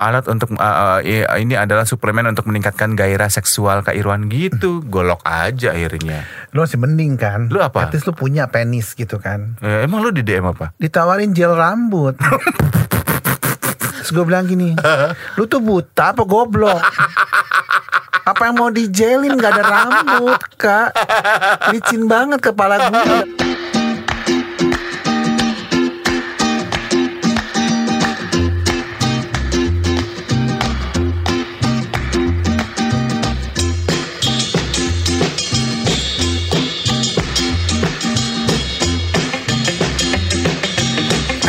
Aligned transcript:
alat 0.00 0.24
untuk 0.32 0.56
uh, 0.56 0.98
uh, 1.04 1.36
ini 1.36 1.52
adalah 1.52 1.84
suplemen 1.84 2.24
untuk 2.32 2.48
meningkatkan 2.48 2.96
gairah 2.96 3.28
seksual 3.28 3.84
Kak 3.84 3.92
Irwan 3.92 4.32
gitu. 4.32 4.80
Golok 4.88 5.20
aja 5.28 5.76
akhirnya. 5.76 6.24
Lu 6.56 6.64
masih 6.64 6.80
mending 6.80 7.20
kan? 7.20 7.52
Lu 7.52 7.60
apa? 7.60 7.92
Least 7.92 8.08
lu 8.08 8.16
punya 8.16 8.48
penis 8.48 8.96
gitu 8.96 9.20
kan. 9.20 9.60
Eh, 9.60 9.84
emang 9.84 10.00
lu 10.00 10.08
di 10.08 10.24
DM 10.24 10.48
apa? 10.48 10.72
Ditawarin 10.80 11.36
gel 11.36 11.52
rambut. 11.52 12.16
Terus 14.00 14.16
gue 14.16 14.24
bilang 14.24 14.48
gini, 14.48 14.72
lu 15.36 15.44
tuh 15.44 15.60
buta 15.60 16.16
apa 16.16 16.24
goblok? 16.24 16.80
Apa 18.24 18.48
yang 18.48 18.56
mau 18.56 18.70
dijelin 18.72 19.34
gak 19.40 19.58
ada 19.58 19.64
rambut 19.64 20.38
kak 20.54 20.92
Licin 21.72 22.04
banget 22.06 22.38
kepala 22.38 22.92
gue 22.92 23.49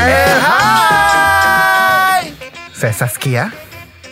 Eh, 0.01 0.33
hai. 0.41 2.23
Saya 2.73 2.93
Saskia 2.97 3.53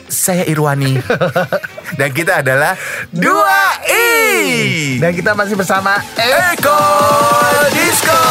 Saya 0.10 0.46
Irwani. 0.46 1.02
Dan 2.00 2.10
kita 2.14 2.46
adalah 2.46 2.78
2i. 3.14 4.06
Dan 5.02 5.12
kita 5.14 5.34
masih 5.34 5.58
bersama 5.58 6.02
Eko 6.18 6.82
Disco. 7.74 8.22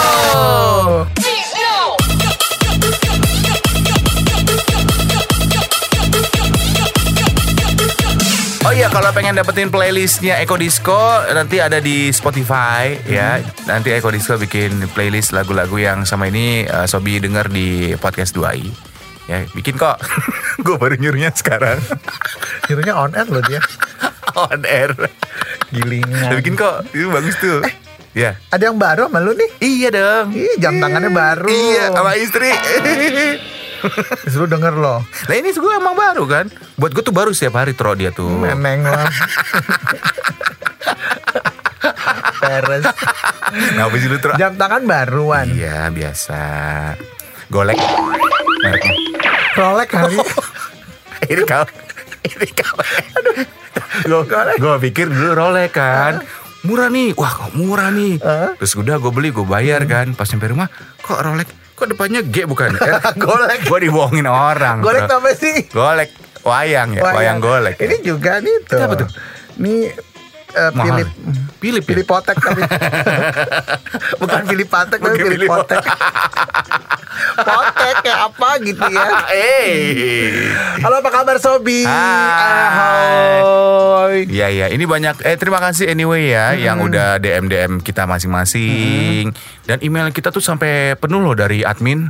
Oh 8.68 8.76
iya 8.76 8.92
kalau 8.92 9.08
pengen 9.16 9.32
dapetin 9.32 9.72
playlistnya 9.72 10.44
Eko 10.44 10.60
Disco 10.60 11.24
nanti 11.32 11.56
ada 11.56 11.80
di 11.80 12.12
Spotify 12.12 13.00
ya. 13.08 13.40
Nanti 13.64 13.96
Eko 13.96 14.12
Disco 14.12 14.36
bikin 14.36 14.92
playlist 14.92 15.32
lagu-lagu 15.32 15.80
yang 15.80 16.04
sama 16.04 16.28
ini 16.28 16.68
eh, 16.68 16.84
Sobi 16.84 17.16
denger 17.16 17.48
di 17.48 17.96
podcast 17.96 18.36
2i. 18.36 18.68
Ya, 19.24 19.48
bikin 19.56 19.80
kok. 19.80 19.96
Gue 20.68 20.76
baru 20.76 21.00
nyuruhnya 21.00 21.32
sekarang. 21.32 21.80
Hirunya 22.68 22.92
on 22.92 23.16
air 23.16 23.24
loh 23.32 23.40
dia 23.40 23.64
On 24.52 24.60
air. 24.68 24.92
Gilingan 25.72 26.36
bikin 26.36 26.52
kok. 26.52 26.84
Itu 26.92 27.08
bagus 27.08 27.40
tuh. 27.40 27.64
Ya. 28.12 28.36
Ada 28.52 28.68
yang 28.68 28.76
baru 28.76 29.08
sama 29.08 29.24
lu 29.24 29.32
nih 29.32 29.48
Iya 29.64 29.88
dong. 29.96 30.36
Ih, 30.36 30.60
jam 30.60 30.76
tangannya 30.76 31.08
baru. 31.08 31.48
Iya, 31.48 31.96
sama 31.96 32.20
istri. 32.20 32.52
Lu 34.34 34.46
denger 34.46 34.74
loh. 34.74 35.00
Nah 35.02 35.34
ini 35.34 35.50
gue 35.54 35.72
emang 35.76 35.94
baru 35.94 36.24
kan? 36.26 36.46
Buat 36.78 36.92
gue 36.94 37.04
tuh 37.04 37.14
baru 37.14 37.30
setiap 37.34 37.60
hari 37.62 37.74
Tro 37.74 37.94
dia 37.94 38.10
tuh. 38.14 38.28
Meneng 38.30 38.86
lah. 38.86 39.08
Peres. 42.42 42.84
Ngapa 43.76 43.94
sih 43.98 44.08
lu 44.08 44.18
Tro? 44.22 44.32
Jam 44.38 44.54
tangan 44.54 44.82
baruan. 44.86 45.46
Iya 45.50 45.90
biasa. 45.90 46.40
Golek. 47.50 47.78
Mereknya. 48.62 48.94
Rolex 49.58 49.88
kali. 49.90 50.16
Ini 51.26 51.42
kau. 51.42 51.66
Ini 52.22 52.48
kau. 52.54 52.76
Gue 54.06 54.22
gue 54.58 54.74
pikir 54.90 55.10
dulu 55.10 55.34
Rolex 55.34 55.70
kan? 55.74 56.22
Murah 56.66 56.90
nih. 56.90 57.14
Wah 57.14 57.32
kok 57.32 57.54
murah 57.54 57.90
nih? 57.94 58.18
Hah? 58.18 58.54
Terus 58.58 58.74
udah 58.74 58.98
gue 58.98 59.12
beli 59.14 59.30
gue 59.30 59.46
bayar 59.46 59.86
kan? 59.86 60.10
Pas 60.14 60.26
nyampe 60.26 60.50
rumah 60.50 60.68
Kok 61.02 61.20
Rolex 61.22 61.48
Kok 61.78 61.94
depannya 61.94 62.26
G 62.26 62.42
bukan? 62.42 62.74
Golek. 63.22 63.62
Gue 63.70 63.78
dibohongin 63.86 64.26
orang 64.26 64.82
Golek 64.82 65.06
apa 65.06 65.30
sih? 65.38 65.70
Golek. 65.70 66.10
Wayang 66.42 66.96
ya? 66.96 67.02
Wayang, 67.02 67.38
golek 67.42 67.76
Ini 67.78 68.02
juga 68.02 68.42
nih 68.42 68.56
tuh. 68.66 68.82
Apa 68.82 68.94
tuh? 68.98 69.08
Ini 69.62 69.94
eh, 70.58 70.70
Philip. 70.74 71.08
Ya? 71.08 71.82
Philip 71.86 72.06
Potek 72.06 72.36
tapi. 72.38 72.62
Bukan 74.22 74.42
Philip 74.46 74.68
Patek 74.70 74.98
tapi 74.98 75.18
Philip 75.22 75.50
Potek 75.50 75.82
Potek 77.38 77.96
kayak 78.02 78.20
apa 78.30 78.50
gitu 78.62 78.84
ya? 78.88 79.06
Eh 79.34 80.48
Halo 80.80 81.02
apa 81.02 81.10
kabar 81.10 81.36
Sobi? 81.38 81.82
Hai. 81.82 83.42
Iya 84.26 84.46
iya, 84.48 84.66
ini 84.70 84.86
banyak 84.86 85.22
eh 85.22 85.36
terima 85.36 85.58
kasih 85.58 85.90
anyway 85.90 86.32
ya 86.32 86.54
yang 86.54 86.80
udah 86.80 87.18
DM 87.18 87.46
DM 87.46 87.72
kita 87.82 88.06
masing-masing. 88.06 89.30
Dan 89.66 89.78
email 89.82 90.10
kita 90.10 90.30
tuh 90.30 90.40
sampai 90.40 90.96
penuh 90.96 91.20
loh 91.20 91.34
dari 91.34 91.62
admin. 91.62 92.08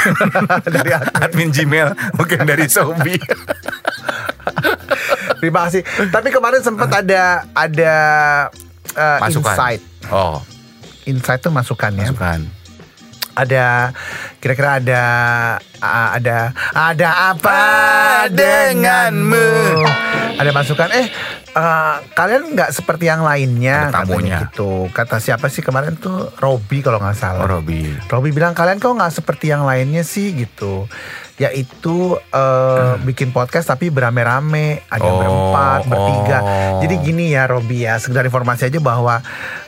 Dari 0.64 0.90
admin. 0.96 1.20
admin 1.20 1.48
Gmail. 1.52 1.88
Bukan 2.16 2.48
dari 2.48 2.64
Sobi. 2.68 3.20
Terima 5.40 5.68
kasih. 5.68 5.84
Tapi 6.08 6.28
kemarin 6.32 6.60
sempat 6.64 6.88
ada 6.88 7.44
Ada 7.52 7.94
Masukan. 9.20 9.54
Insight. 9.54 9.80
Oh, 10.08 10.40
Insight 11.06 11.40
tuh 11.40 11.52
masukannya 11.52 12.10
masukan. 12.10 12.59
Ada 13.32 13.94
kira-kira 14.36 14.76
ada 14.76 15.02
ada 15.78 16.38
ada 16.70 17.08
apa 17.30 17.60
denganmu? 18.30 19.48
Ada 20.36 20.50
masukan 20.50 20.88
eh 20.90 21.06
eh, 21.50 21.94
kalian 22.10 22.52
nggak 22.52 22.70
seperti 22.72 23.04
yang 23.06 23.20
lainnya 23.20 23.88
Ada 23.88 24.02
tamunya. 24.02 24.08
katanya 24.08 24.38
gitu. 24.48 24.70
Kata 24.90 25.16
siapa 25.18 25.46
sih 25.46 25.60
kemarin 25.60 25.94
tuh 25.94 26.32
Robi 26.36 26.80
kalau 26.80 26.96
nggak 26.96 27.14
salah. 27.14 27.44
Oh, 27.44 27.50
Robi. 27.50 27.92
Robi 28.06 28.30
bilang 28.30 28.52
kalian 28.52 28.76
kok 28.76 28.90
nggak 28.90 29.12
seperti 29.14 29.48
yang 29.48 29.62
lainnya 29.62 30.00
sih 30.00 30.32
gitu. 30.34 30.88
Yaitu 31.36 31.96
eh, 32.16 32.92
bikin 33.00 33.30
podcast 33.30 33.68
tapi 33.68 33.88
berame-rame, 33.88 34.84
ada 34.86 35.00
yang 35.00 35.12
Oh, 35.12 35.20
berempat, 35.20 35.80
bertiga. 35.86 36.38
oh. 36.40 36.80
Jadi 36.80 36.94
gini 37.00 37.24
ya 37.30 37.44
Robi 37.44 37.84
ya, 37.84 37.96
sekedar 37.96 38.22
informasi 38.22 38.66
aja 38.66 38.80
bahwa 38.80 39.20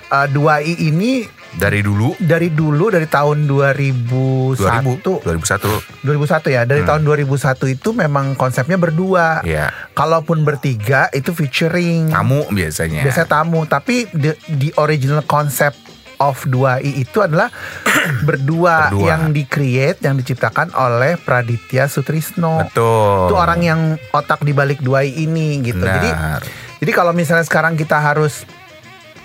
eh, 0.08 0.26
2i 0.28 0.72
ini 0.82 1.24
Dari 1.52 1.80
dulu 1.80 2.16
dari 2.16 2.48
dulu 2.48 2.88
dari 2.88 3.04
tahun 3.04 3.44
2001 3.44 4.56
2000 4.56 5.20
2001. 5.22 6.02
2001 6.02 6.48
ya 6.48 6.62
dari 6.62 6.82
tahun 6.82 7.02
2001 7.02 7.28
itu 7.70 7.88
memang 7.92 8.32
konsepnya 8.34 8.74
berdua 8.74 9.40
Iya. 9.42 9.68
kalaupun 9.92 10.42
bertiga 10.42 11.06
itu 11.10 11.30
featuring 11.30 12.08
Tamu 12.08 12.48
biasanya. 12.48 13.02
biasanya 13.02 13.28
tamu 13.28 13.64
tapi 13.64 14.08
the, 14.10 14.32
the 14.50 14.72
original 14.76 15.20
concept 15.22 15.76
of 16.18 16.38
2i 16.46 16.80
itu 16.98 17.18
adalah 17.18 17.50
berdua, 18.22 18.88
Berdua. 18.88 19.06
yang 19.06 19.22
di-create 19.30 19.98
yang 20.00 20.14
diciptakan 20.14 20.70
oleh 20.72 21.14
Praditya 21.16 21.84
Sutrisno 21.84 22.62
Betul. 22.62 23.26
itu 23.26 23.34
orang 23.34 23.60
yang 23.60 23.80
otak 24.10 24.40
di 24.40 24.50
balik 24.50 24.78
2i 24.78 25.20
ini 25.20 25.60
gitu 25.60 25.82
jadi 25.82 26.10
Benar. 26.10 26.40
jadi 26.78 26.90
kalau 26.92 27.12
misalnya 27.12 27.42
sekarang 27.42 27.74
kita 27.74 27.98
harus 27.98 28.46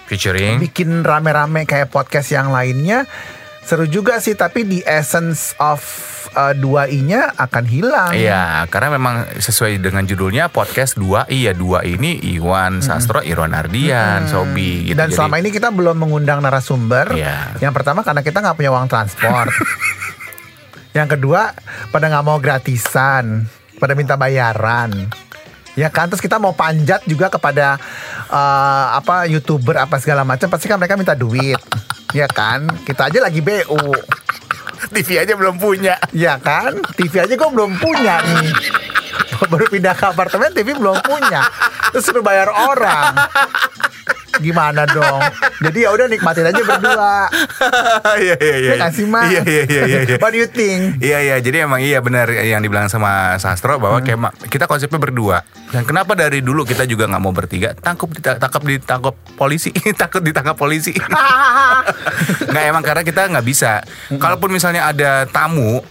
featuring 0.08 0.64
bikin 0.64 1.04
rame-rame 1.04 1.68
kayak 1.68 1.92
podcast 1.92 2.32
yang 2.32 2.50
lainnya 2.50 3.06
seru 3.68 3.84
juga 3.84 4.24
sih 4.24 4.32
tapi 4.40 4.64
di 4.64 4.80
essence 4.88 5.52
of 5.60 5.84
uh, 6.38 6.56
2i-nya 6.56 7.36
akan 7.36 7.64
hilang. 7.68 8.16
Iya, 8.16 8.64
karena 8.72 8.96
memang 8.96 9.28
sesuai 9.36 9.84
dengan 9.84 10.08
judulnya 10.08 10.48
podcast 10.48 10.96
2 10.96 11.28
iya 11.28 11.52
2 11.52 11.84
ini 12.00 12.16
Iwan 12.40 12.80
Sastro, 12.80 13.20
Irwan 13.20 13.52
Ardian, 13.52 14.24
Sobi 14.32 14.88
gitu. 14.88 14.96
Dan 14.96 15.12
Jadi- 15.12 15.16
selama 15.20 15.36
ini 15.44 15.50
kita 15.52 15.68
belum 15.76 16.00
mengundang 16.00 16.40
narasumber. 16.40 17.12
Iya. 17.12 17.60
Yang 17.60 17.74
pertama 17.76 18.08
karena 18.08 18.24
kita 18.24 18.40
nggak 18.40 18.56
punya 18.56 18.72
uang 18.72 18.88
transport. 18.88 19.52
yang 20.98 21.12
kedua 21.12 21.52
pada 21.92 22.08
nggak 22.08 22.24
mau 22.24 22.40
gratisan, 22.40 23.52
pada 23.84 23.94
minta 24.00 24.16
bayaran. 24.16 25.12
Ya 25.78 25.94
kan, 25.94 26.10
terus 26.10 26.26
kita 26.26 26.42
mau 26.42 26.58
panjat 26.58 27.06
juga 27.06 27.30
kepada 27.30 27.78
eh, 28.34 28.86
apa 28.98 29.30
youtuber 29.30 29.78
apa 29.78 30.02
segala 30.02 30.26
macam, 30.26 30.50
pasti 30.50 30.66
kan 30.66 30.82
mereka 30.82 30.98
minta 30.98 31.14
duit, 31.14 31.62
ya 32.18 32.26
kan? 32.26 32.66
Kita 32.82 33.14
aja 33.14 33.22
lagi 33.22 33.46
bu, 33.46 33.94
TV 34.90 35.22
aja 35.22 35.34
belum 35.38 35.62
punya. 35.62 36.02
ya 36.10 36.42
kan? 36.42 36.82
TV 36.98 37.22
aja 37.22 37.34
gue 37.38 37.50
belum 37.54 37.78
punya 37.78 38.26
nih. 38.26 38.50
Baru 39.52 39.70
pindah 39.70 39.94
ke 39.94 40.06
apartemen 40.10 40.50
TV 40.50 40.74
belum 40.74 40.98
punya. 41.06 41.46
Terus 41.94 42.04
suruh 42.10 42.26
bayar 42.26 42.50
orang. 42.50 43.14
Gimana 44.40 44.86
dong? 44.90 45.22
Jadi 45.62 45.86
ya 45.86 45.90
udah 45.94 46.08
nikmatin 46.10 46.46
aja 46.50 46.62
berdua. 46.62 47.16
Iya 48.18 48.36
iya 48.40 48.56
iya. 48.58 48.72
Ya 48.74 48.76
nggak 48.82 48.94
sih, 48.94 49.06
Ma? 49.06 49.30
Iya 49.30 49.42
iya 49.46 49.64
iya 49.68 49.82
iya. 49.86 50.00
iya. 50.08 50.18
What 50.18 50.34
do 50.34 50.40
you 50.42 50.50
think? 50.50 50.98
Iya 51.04 51.20
iya, 51.22 51.36
jadi 51.38 51.70
emang 51.70 51.84
iya 51.84 52.02
benar 52.02 52.30
yang 52.32 52.64
dibilang 52.64 52.90
sama 52.90 53.38
Sastro 53.38 53.78
bahwa 53.78 54.02
kayak 54.02 54.20
ma- 54.20 54.34
kita 54.34 54.66
konsepnya 54.66 54.98
berdua. 54.98 55.46
Dan 55.70 55.86
kenapa 55.86 56.18
dari 56.18 56.42
dulu 56.42 56.66
kita 56.66 56.88
juga 56.90 57.06
nggak 57.06 57.22
mau 57.22 57.36
bertiga? 57.36 57.78
Tangkap 57.78 58.10
ditangkap 58.16 58.62
ditangkap 58.64 59.16
polisi, 59.38 59.70
takut 60.02 60.24
ditangkap 60.24 60.56
polisi. 60.58 60.96
Nggak 62.52 62.64
emang 62.64 62.84
karena 62.84 63.04
kita 63.06 63.22
nggak 63.30 63.46
bisa. 63.46 63.84
Kalaupun 64.18 64.50
misalnya 64.50 64.90
ada 64.90 65.28
tamu 65.30 65.84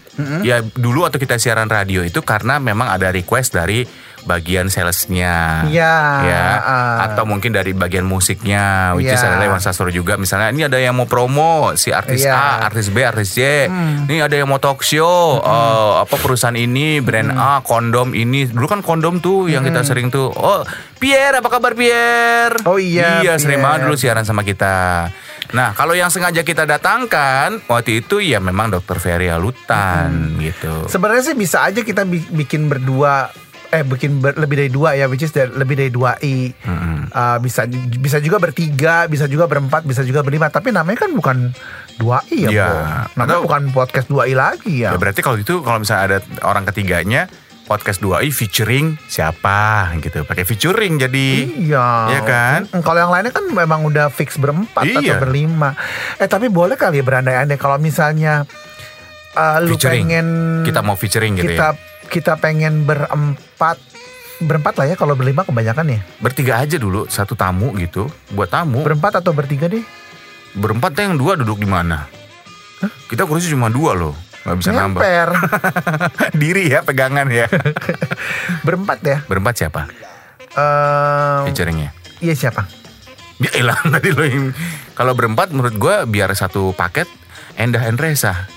Ya 0.42 0.64
dulu 0.64 1.04
waktu 1.04 1.20
kita 1.20 1.36
siaran 1.36 1.68
radio 1.68 2.00
itu 2.00 2.24
karena 2.24 2.56
memang 2.56 2.88
ada 2.88 3.12
request 3.12 3.52
dari 3.52 3.84
bagian 4.26 4.66
salesnya, 4.66 5.64
Iya, 5.64 5.94
ya, 6.20 6.44
ah. 6.58 6.96
atau 7.06 7.22
mungkin 7.22 7.50
dari 7.50 7.70
bagian 7.70 8.02
musiknya, 8.02 8.92
which 8.92 9.06
is 9.06 9.16
Iya. 9.16 9.32
adalah 9.32 9.46
Iwan 9.48 9.62
Sastro 9.62 9.86
juga. 9.88 10.14
Misalnya 10.14 10.50
ini 10.50 10.62
ada 10.62 10.76
yang 10.76 10.92
mau 10.92 11.06
promo 11.06 11.72
si 11.74 11.90
artis 11.90 12.20
Iya. 12.20 12.34
Hmm. 12.34 12.42
A, 12.58 12.66
artis 12.66 12.86
B, 12.88 13.00
artis 13.00 13.30
C. 13.30 13.70
Ini 14.02 14.18
ada 14.20 14.34
yang 14.34 14.46
mau 14.46 14.58
talk 14.58 14.82
show, 14.82 15.38
eh, 15.38 15.92
apa 16.02 16.14
perusahaan 16.16 16.52
ini, 16.52 16.98
brand 16.98 17.30
A, 17.30 17.62
kondom 17.62 18.12
ini. 18.12 18.44
Dulu 18.44 18.66
kan 18.66 18.80
kondom 18.80 19.18
tuh 19.18 19.46
yang 19.46 19.62
kita 19.62 19.80
sering 19.80 20.10
tuh. 20.10 20.28
Oh, 20.28 20.66
Pierre, 20.96 21.38
apa 21.38 21.48
kabar 21.48 21.72
Pierre? 21.72 22.58
Oh 22.64 22.76
iya, 22.76 23.22
Iya, 23.22 23.36
sering 23.36 23.60
Pierre. 23.60 23.64
banget 23.64 23.78
dulu 23.86 23.94
siaran 23.94 24.24
sama 24.24 24.42
kita. 24.42 25.06
Nah, 25.46 25.70
kalau 25.72 25.94
yang 25.94 26.10
sengaja 26.10 26.42
kita 26.42 26.66
datangkan 26.66 27.62
waktu 27.64 28.02
itu 28.02 28.18
ya 28.18 28.42
memang 28.42 28.66
Dokter 28.68 28.98
Ferry 28.98 29.30
Alutan 29.30 30.34
gitu. 30.36 30.90
Sebenarnya 30.90 31.22
sih 31.24 31.36
bisa 31.36 31.62
aja 31.62 31.80
kita 31.80 32.02
bi- 32.02 32.26
bikin 32.34 32.66
berdua 32.66 33.30
eh 33.68 33.82
bikin 33.82 34.18
ber- 34.18 34.36
lebih 34.36 34.56
dari 34.56 34.68
dua 34.68 34.92
ya 34.92 35.04
which 35.04 35.20
is 35.20 35.30
dari- 35.30 35.50
lebih 35.50 35.74
dari 35.74 35.88
dua 35.88 36.16
i 36.20 36.52
Uh, 37.06 37.38
bisa 37.38 37.64
bisa 37.94 38.18
juga 38.18 38.36
bertiga 38.36 39.06
bisa 39.06 39.24
juga 39.24 39.46
berempat 39.46 39.82
bisa 39.82 40.02
juga 40.02 40.20
berlima 40.20 40.46
tapi 40.46 40.68
namanya 40.68 41.00
kan 41.00 41.10
bukan 41.10 41.36
dua 41.96 42.20
i 42.28 42.44
ya 42.44 42.50
Iya. 42.50 42.66
Bo. 42.66 42.76
namanya 43.16 43.30
Atau- 43.32 43.44
bukan 43.44 43.62
podcast 43.70 44.06
dua 44.06 44.22
i 44.24 44.34
lagi 44.34 44.82
ya, 44.82 44.90
Ya 44.90 44.98
berarti 44.98 45.20
kalau 45.20 45.36
gitu 45.36 45.60
kalau 45.60 45.78
misalnya 45.78 46.02
ada 46.04 46.18
orang 46.42 46.66
ketiganya 46.66 47.30
podcast 47.64 47.98
2i 47.98 48.28
featuring 48.28 48.94
siapa 49.06 49.90
gitu. 49.98 50.22
Pakai 50.22 50.44
featuring 50.44 50.98
jadi 50.98 51.26
Iya, 51.64 51.86
Iya 52.08 52.20
kan? 52.22 52.60
Kalau 52.76 52.94
yang 52.96 53.10
lainnya 53.10 53.32
kan 53.32 53.42
memang 53.44 53.82
udah 53.82 54.06
fix 54.06 54.36
berempat 54.36 54.84
atau 54.84 55.00
Iya. 55.00 55.18
berlima. 55.18 55.74
Eh 56.16 56.26
tapi 56.26 56.46
boleh 56.46 56.74
kali 56.74 56.98
ya 56.98 57.04
berandai-andai 57.04 57.56
kalau 57.56 57.74
misalnya 57.76 58.46
uh, 59.32 59.58
lu 59.58 59.74
pengen 59.76 60.62
kita 60.62 60.78
mau 60.80 60.94
featuring 60.94 61.34
gitu 61.34 61.48
kita 61.50 61.72
ya. 61.72 61.95
Kita 62.06 62.36
pengen 62.36 62.82
berempat 62.82 63.78
berempat 64.36 64.76
lah 64.76 64.86
ya 64.86 64.96
kalau 64.96 65.12
berlima 65.12 65.42
kebanyakan 65.42 65.86
ya. 65.88 66.00
Bertiga 66.18 66.58
aja 66.58 66.76
dulu 66.76 67.06
satu 67.06 67.32
tamu 67.32 67.72
gitu 67.74 68.04
buat 68.30 68.48
tamu. 68.48 68.82
Berempat 68.82 69.20
atau 69.20 69.30
bertiga 69.30 69.66
deh. 69.66 69.82
Berempat 70.52 70.92
tuh 70.92 71.02
yang 71.02 71.16
dua 71.16 71.36
duduk 71.36 71.56
di 71.56 71.68
mana? 71.68 72.08
Kita 73.06 73.24
kursi 73.24 73.48
cuma 73.48 73.68
dua 73.68 73.92
loh. 73.92 74.12
Gak 74.42 74.56
bisa 74.56 74.70
nambah. 74.70 75.00
Ngemper. 75.00 75.28
Diri 76.40 76.68
ya 76.68 76.80
pegangan 76.80 77.26
ya. 77.26 77.50
berempat 78.66 78.98
ya. 79.02 79.18
Berempat 79.24 79.54
siapa 79.56 79.82
Eh, 80.56 81.38
featuringnya? 81.44 81.92
iya 82.18 82.32
siapa? 82.32 82.64
Ya 83.36 83.52
elah 83.52 83.76
tadi 83.92 84.08
lo 84.08 84.24
yang 84.24 84.56
kalau 84.92 85.12
berempat 85.12 85.52
menurut 85.52 85.76
gua 85.76 86.04
biar 86.04 86.32
satu 86.32 86.72
paket 86.72 87.04
Endah 87.56 87.84
Endresa. 87.84 88.48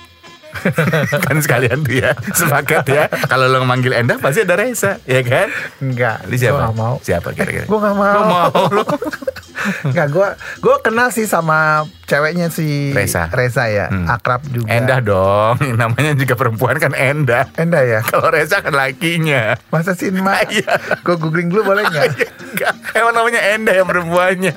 kan 1.27 1.37
sekalian 1.39 1.85
tuh 1.85 2.01
ya 2.01 2.11
sepaket 2.33 2.85
ya. 2.89 3.03
Kalau 3.29 3.47
lo 3.47 3.63
manggil 3.63 3.93
Endah 3.95 4.17
pasti 4.17 4.43
ada 4.43 4.57
Resa, 4.57 4.99
ya 5.05 5.21
kan? 5.23 5.47
Enggak. 5.79 6.25
Ini 6.27 6.35
siapa? 6.35 6.69
Gak 6.69 6.77
mau. 6.77 6.95
Siapa 6.99 7.29
kira-kira? 7.31 7.65
Gue 7.69 7.79
gak 7.79 7.95
mau. 7.95 8.13
Lo 8.13 8.21
mau. 8.27 8.51
Enggak, 9.85 10.07
gue 10.09 10.27
gue 10.59 10.75
kenal 10.79 11.09
sih 11.09 11.23
sama 11.23 11.59
ceweknya 12.03 12.47
si 12.47 12.89
Reza. 12.89 13.29
Reza 13.29 13.65
ya, 13.65 13.85
Hmm. 13.87 14.05
akrab 14.05 14.41
juga. 14.45 14.69
Endah 14.69 14.99
dong. 14.99 15.55
Namanya 15.81 16.13
juga 16.13 16.33
perempuan 16.33 16.75
kan 16.75 16.91
Endah. 16.91 17.45
Endah 17.55 17.81
ya. 17.81 17.99
Kalau 18.09 18.27
Resa 18.27 18.59
kan 18.59 18.71
lakinya. 18.71 19.57
Masa 19.69 19.93
sih 19.93 20.09
Mak? 20.09 20.49
Iya. 20.49 20.73
Gue 21.01 21.15
googling 21.15 21.47
dulu 21.47 21.69
boleh 21.69 21.83
nggak? 21.83 22.05
Enggak, 22.49 22.73
emang 22.93 23.13
namanya 23.13 23.41
Endah 23.47 23.73
yang 23.73 23.85
perempuannya. 23.85 24.53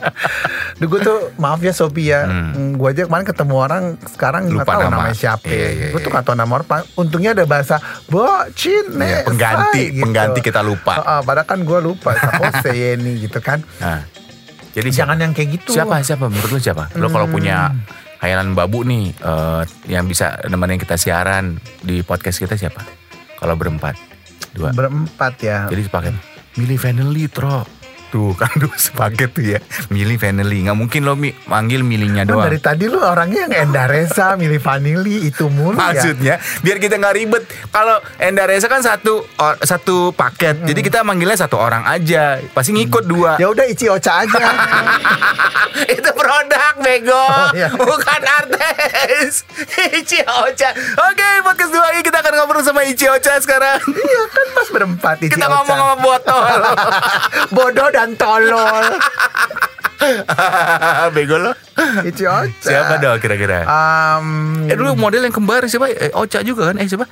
Duh, 0.75 0.89
gue 0.89 1.01
tuh 1.01 1.19
maaf 1.37 1.61
ya 1.61 1.71
Sophie 1.71 2.09
ya. 2.09 2.25
Hmm. 2.25 2.75
Gue 2.75 2.91
aja 2.91 3.05
kemarin 3.05 3.25
ketemu 3.25 3.55
orang 3.57 3.83
sekarang 4.07 4.49
nggak 4.49 4.65
tahu 4.65 4.81
nama. 4.81 4.93
namanya 4.93 5.15
siapa. 5.15 5.45
Iya, 5.45 5.69
iya, 5.71 5.87
gue 5.89 5.99
tuh 5.99 6.09
iya. 6.09 6.15
nggak 6.15 6.25
tahu 6.25 6.37
nama 6.37 6.53
orang. 6.55 6.83
Untungnya 6.95 7.31
ada 7.33 7.45
bahasa 7.45 7.77
Bocin, 8.07 8.87
Iya, 8.95 9.25
pengganti- 9.25 9.93
pengganti 9.95 10.41
kita 10.41 10.61
lupa. 10.61 10.97
Heeh, 10.97 11.21
padahal 11.23 11.45
kan 11.45 11.61
gue 11.61 11.79
lupa. 11.79 12.13
Jose 12.15 12.71
Yeni 12.73 13.21
gitu 13.21 13.39
kan. 13.39 13.61
Nah, 13.79 14.05
jadi 14.73 14.89
Jangan 14.89 15.17
yang 15.19 15.33
kayak 15.33 15.61
gitu. 15.61 15.73
Siapa 15.73 16.01
siapa 16.01 16.27
menurut 16.27 16.51
lu 16.51 16.59
siapa? 16.59 16.89
Lo 16.97 17.09
kalau 17.09 17.29
Hmm. 17.29 17.35
punya 17.35 17.57
khayalan 18.19 18.53
babu 18.53 18.83
nih 18.83 19.13
eh, 19.13 19.63
yang 19.87 20.05
bisa 20.07 20.41
nemenin 20.47 20.77
kita 20.77 20.97
siaran 20.97 21.57
di 21.81 22.01
podcast 22.01 22.39
kita 22.39 22.57
siapa? 22.57 22.81
Kalau 23.37 23.53
berempat, 23.53 23.99
dua. 24.53 24.71
Berempat 24.71 25.35
ya. 25.39 25.67
Jadi 25.67 25.83
sepaket. 25.83 26.15
Milih 26.55 26.79
Vanelli, 26.79 27.27
Tro. 27.27 27.82
Tuh 28.13 28.37
kan 28.41 28.53
dulu 28.55 28.77
sepaket 28.77 29.33
tuh 29.33 29.45
ya. 29.47 29.59
Milih 29.89 30.15
Vanelli. 30.15 30.63
Nggak 30.63 30.77
mungkin 30.77 31.01
lo 31.03 31.17
mi 31.17 31.33
manggil 31.47 31.81
milihnya 31.81 32.23
doang. 32.23 32.45
dari 32.45 32.61
tadi 32.61 32.85
lu 32.85 33.01
orangnya 33.01 33.49
yang 33.49 33.73
Enda 33.73 33.89
Reza, 33.89 34.35
milih 34.41 34.61
Vanili 34.61 35.27
itu 35.27 35.49
mulu 35.49 35.75
ya. 35.75 35.89
Maksudnya 35.89 36.35
biar 36.61 36.77
kita 36.77 36.95
nggak 36.95 37.15
ribet. 37.15 37.43
Kalau 37.69 37.97
Enda 38.19 38.45
Reza 38.45 38.69
kan 38.69 38.81
satu 38.81 39.25
or- 39.35 39.59
satu 39.59 40.13
paket. 40.13 40.61
Jadi 40.61 40.81
kita 40.81 41.01
manggilnya 41.01 41.35
satu 41.35 41.57
orang 41.57 41.83
aja. 41.85 42.37
Pasti 42.53 42.71
ngikut 42.71 43.05
dua. 43.05 43.37
Ya 43.37 43.49
udah 43.49 43.65
Ici 43.65 43.89
Ocha 43.89 44.21
aja. 44.21 44.45
itu 45.89 46.11
produk 46.13 46.75
bego 46.79 47.15
Oh, 47.15 47.49
iya. 47.55 47.73
bukan 47.73 48.21
artis 48.23 49.41
Ichi 49.91 50.21
Ocha 50.21 50.69
oke 51.01 51.29
podcast 51.43 51.73
dua 51.73 51.87
ini 51.93 52.03
kita 52.03 52.21
akan 52.21 52.33
ngobrol 52.35 52.61
sama 52.61 52.85
Ichi 52.85 53.09
Ocha 53.09 53.41
sekarang 53.41 53.81
iya 53.89 54.23
kan 54.29 54.47
pas 54.53 54.69
berempat 54.69 55.17
Ici 55.19 55.33
kita 55.33 55.47
Ocha. 55.47 55.55
ngomong 55.55 55.79
sama 55.79 55.97
botol 55.97 56.45
Bodoh 57.51 57.89
dan 58.03 58.19
tolol. 58.19 58.87
bego 61.15 61.39
lo 61.39 61.53
Ici 62.03 62.27
Ocha. 62.27 62.51
siapa 62.59 62.99
dong 62.99 63.23
kira-kira 63.23 63.63
Um, 63.63 64.67
eh 64.67 64.75
dulu 64.75 64.99
model 64.99 65.23
yang 65.23 65.31
kembar 65.31 65.63
siapa 65.65 65.87
eh, 65.89 66.11
Ocha 66.13 66.43
juga 66.43 66.75
kan 66.75 66.77
eh 66.77 66.91
siapa 66.91 67.07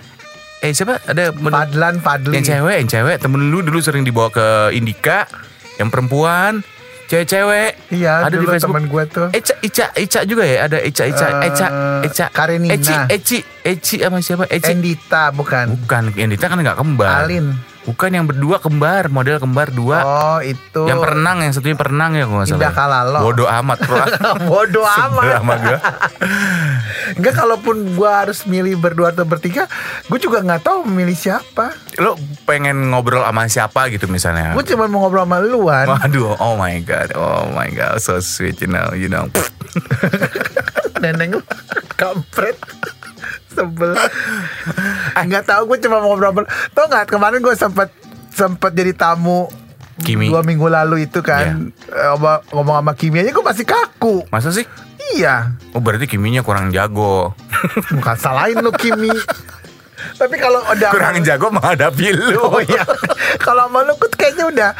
eh 0.61 0.75
siapa 0.75 0.99
ada 1.01 1.31
Fadlan 1.31 2.03
Fadli. 2.03 2.35
yang 2.35 2.43
cewek 2.45 2.77
yang 2.77 2.91
cewek 2.91 3.17
temen 3.17 3.47
lu 3.47 3.63
dulu 3.63 3.79
sering 3.79 4.03
dibawa 4.03 4.29
ke 4.29 4.47
Indika 4.75 5.31
yang 5.79 5.87
perempuan 5.87 6.67
cewek-cewek 7.07 7.91
Iya, 7.91 8.23
ada 8.23 8.31
di 8.31 8.39
dulu 8.39 8.51
Facebook 8.53 8.71
temen 8.71 8.85
gue 8.87 9.05
tuh. 9.07 9.29
Eca, 9.31 9.55
Ica, 9.61 9.87
Ica 9.95 10.21
juga 10.23 10.43
ya 10.43 10.67
ada 10.67 10.79
Ica, 10.79 11.03
Ica, 11.05 11.27
Eh, 11.27 11.47
Eca, 11.47 11.67
Eca, 12.03 12.27
Karenina. 12.31 12.75
Eci, 12.75 12.95
Eci, 13.09 13.39
Eci 13.63 13.97
sama 13.99 14.19
siapa? 14.19 14.47
Eci. 14.47 14.71
Endita 14.71 15.31
bukan. 15.31 15.75
Bukan, 15.77 16.15
Endita 16.15 16.47
kan 16.47 16.59
nggak 16.59 16.79
kembar. 16.79 17.27
Alin. 17.27 17.51
Bukan 17.89 18.13
yang 18.13 18.29
berdua 18.29 18.61
kembar, 18.61 19.09
model 19.09 19.41
kembar 19.41 19.73
dua. 19.73 19.99
Oh 20.05 20.41
itu. 20.45 20.85
Yang 20.85 21.01
perenang, 21.01 21.41
yang 21.41 21.53
satunya 21.57 21.77
perenang 21.81 22.13
ya 22.13 22.29
kalau 22.29 22.37
nggak 22.45 22.49
salah. 22.53 22.61
Indah 22.61 22.73
Kalalo. 22.77 23.19
Bodoh 23.25 23.49
amat, 23.49 23.79
bro. 23.89 24.05
Bodoh 24.53 24.85
amat. 24.85 25.25
Sama 25.41 25.55
gue. 25.57 25.79
Enggak 27.17 27.35
kalaupun 27.41 27.77
gue 27.97 28.11
harus 28.11 28.45
milih 28.45 28.77
berdua 28.77 29.17
atau 29.17 29.25
bertiga, 29.25 29.65
gue 30.13 30.19
juga 30.21 30.45
nggak 30.45 30.61
tahu 30.61 30.85
milih 30.85 31.17
siapa. 31.17 31.73
Lo 31.97 32.21
pengen 32.45 32.93
ngobrol 32.93 33.25
sama 33.25 33.49
siapa 33.49 33.89
gitu 33.89 34.05
misalnya? 34.13 34.53
Gue 34.53 34.65
cuma 34.69 34.85
mau 34.85 35.09
ngobrol 35.09 35.25
sama 35.25 35.41
luan. 35.41 35.87
Waduh, 35.89 36.37
oh 36.37 36.61
my 36.61 36.77
god, 36.85 37.17
oh 37.17 37.49
my 37.57 37.73
god, 37.73 37.97
so 37.97 38.21
sweet, 38.21 38.61
you 38.61 38.69
know, 38.69 38.93
you 38.93 39.09
know. 39.09 39.25
Neneng 41.03 41.41
kampret. 41.97 42.61
Sebel. 43.61 43.93
Enggak 45.15 45.45
tahu 45.45 45.63
gue 45.69 45.79
cuma 45.85 46.01
mau 46.01 46.13
ngobrol. 46.13 46.45
Tau 46.73 46.89
nggak 46.89 47.07
kemarin 47.07 47.39
gue 47.39 47.53
sempat 47.53 47.93
sempat 48.31 48.73
jadi 48.73 48.97
tamu 48.97 49.51
Kimi. 50.01 50.33
dua 50.33 50.41
minggu 50.41 50.65
lalu 50.65 51.05
itu 51.05 51.21
kan 51.21 51.69
Eh, 51.93 52.07
ngomong, 52.09 52.41
ngomong 52.57 52.77
sama 52.81 52.93
Kimi 52.97 53.21
aja 53.21 53.31
gue 53.31 53.45
masih 53.45 53.67
kaku. 53.69 54.25
Masa 54.33 54.49
sih? 54.49 54.65
Iya, 55.11 55.53
Oh 55.75 55.83
berarti 55.83 56.07
Kiminya 56.07 56.41
kurang 56.41 56.71
jago. 56.71 57.35
bukan 57.97 58.17
salahin 58.17 58.63
lu 58.63 58.71
Kimi. 58.73 59.11
Tapi 60.17 60.37
kalau 60.39 60.65
udah 60.65 60.91
kurang 60.95 61.21
jago 61.21 61.51
menghadapi 61.51 62.17
lu. 62.17 62.39
Oh 62.41 62.63
iya. 62.63 62.87
kalau 63.37 63.69
sama 63.69 63.85
lu 63.85 63.95
kayaknya 64.09 64.45
udah 64.49 64.71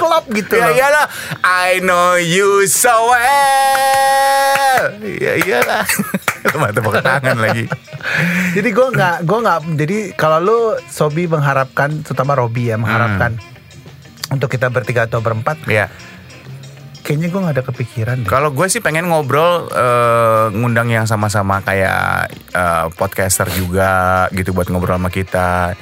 klop 0.00 0.24
gitu 0.30 0.56
Ya 0.56 0.72
iyalah. 0.72 1.06
I 1.42 1.78
know 1.78 2.16
you 2.16 2.64
so 2.64 2.88
well. 3.06 4.84
Ya 5.02 5.36
iyalah. 5.36 5.84
Teman 6.50 6.72
tepuk 6.72 6.96
tangan 6.98 7.36
lagi. 7.36 7.68
Jadi 8.50 8.68
gue 8.70 8.88
nggak, 8.90 9.16
gue 9.22 9.38
nggak. 9.38 9.58
Jadi 9.76 9.98
kalau 10.14 10.38
lu 10.40 10.58
Sobi 10.86 11.28
mengharapkan, 11.28 12.00
terutama 12.00 12.32
Robi 12.32 12.66
ya 12.66 12.76
mengharapkan 12.76 13.36
untuk 14.30 14.48
kita 14.48 14.66
bertiga 14.66 15.04
atau 15.04 15.20
berempat, 15.20 15.60
Ya. 15.66 15.92
kayaknya 17.00 17.28
gue 17.28 17.40
nggak 17.40 17.56
ada 17.56 17.64
kepikiran 17.66 18.16
deh. 18.22 18.30
Kalau 18.30 18.50
gue 18.50 18.66
sih 18.66 18.78
pengen 18.78 19.04
ngobrol 19.06 19.68
eh, 19.68 20.46
Ngundang 20.50 20.88
yang 20.88 21.04
sama-sama 21.04 21.60
kayak 21.60 22.28
eh, 22.50 22.86
Podcaster 22.90 23.50
juga 23.50 23.90
Gitu 24.30 24.52
buat 24.52 24.68
ngobrol 24.68 24.96
sama 24.96 25.10
kita. 25.10 25.74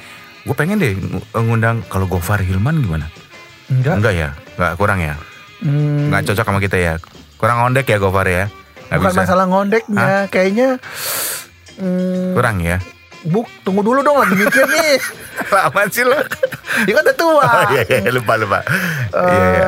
Gue 0.43 0.55
pengen 0.55 0.79
deh 0.79 0.95
ng- 0.95 1.23
ngundang 1.37 1.85
Kalau 1.85 2.07
Gofar 2.07 2.41
Hilman 2.41 2.81
gimana? 2.81 3.07
Enggak. 3.69 3.95
Enggak 3.97 4.15
ya? 4.15 4.29
Enggak 4.55 4.73
kurang 4.75 4.99
ya? 4.99 5.15
Hmm, 5.61 6.09
Enggak 6.09 6.23
cocok 6.27 6.45
sama 6.47 6.59
kita 6.59 6.77
ya? 6.77 6.95
Kurang 7.35 7.59
ondek 7.63 7.87
ya 7.87 7.97
Gofar 7.97 8.27
ya? 8.27 8.45
Nggak 8.89 8.99
bukan 8.99 9.13
bisa. 9.13 9.21
masalah 9.23 9.45
ngondeknya, 9.47 10.11
kayaknya. 10.29 10.69
Hmm, 11.77 12.33
Kurang 12.33 12.57
ya? 12.59 12.81
Buk, 13.21 13.47
tunggu 13.61 13.83
dulu 13.83 14.01
dong 14.01 14.17
lagi 14.17 14.35
mikir 14.35 14.65
nih. 14.65 14.97
Lama 15.55 15.83
sih 15.89 16.03
lo 16.03 16.17
Dia 16.83 16.93
kan 16.93 17.03
udah 17.03 17.17
tua. 17.17 17.45
Oh 17.59 17.65
iya 17.71 17.83
iya 17.85 18.11
lupa 18.11 18.35
lupa 18.35 18.59
Eh, 19.11 19.27
Iya 19.27 19.47
iya 19.51 19.67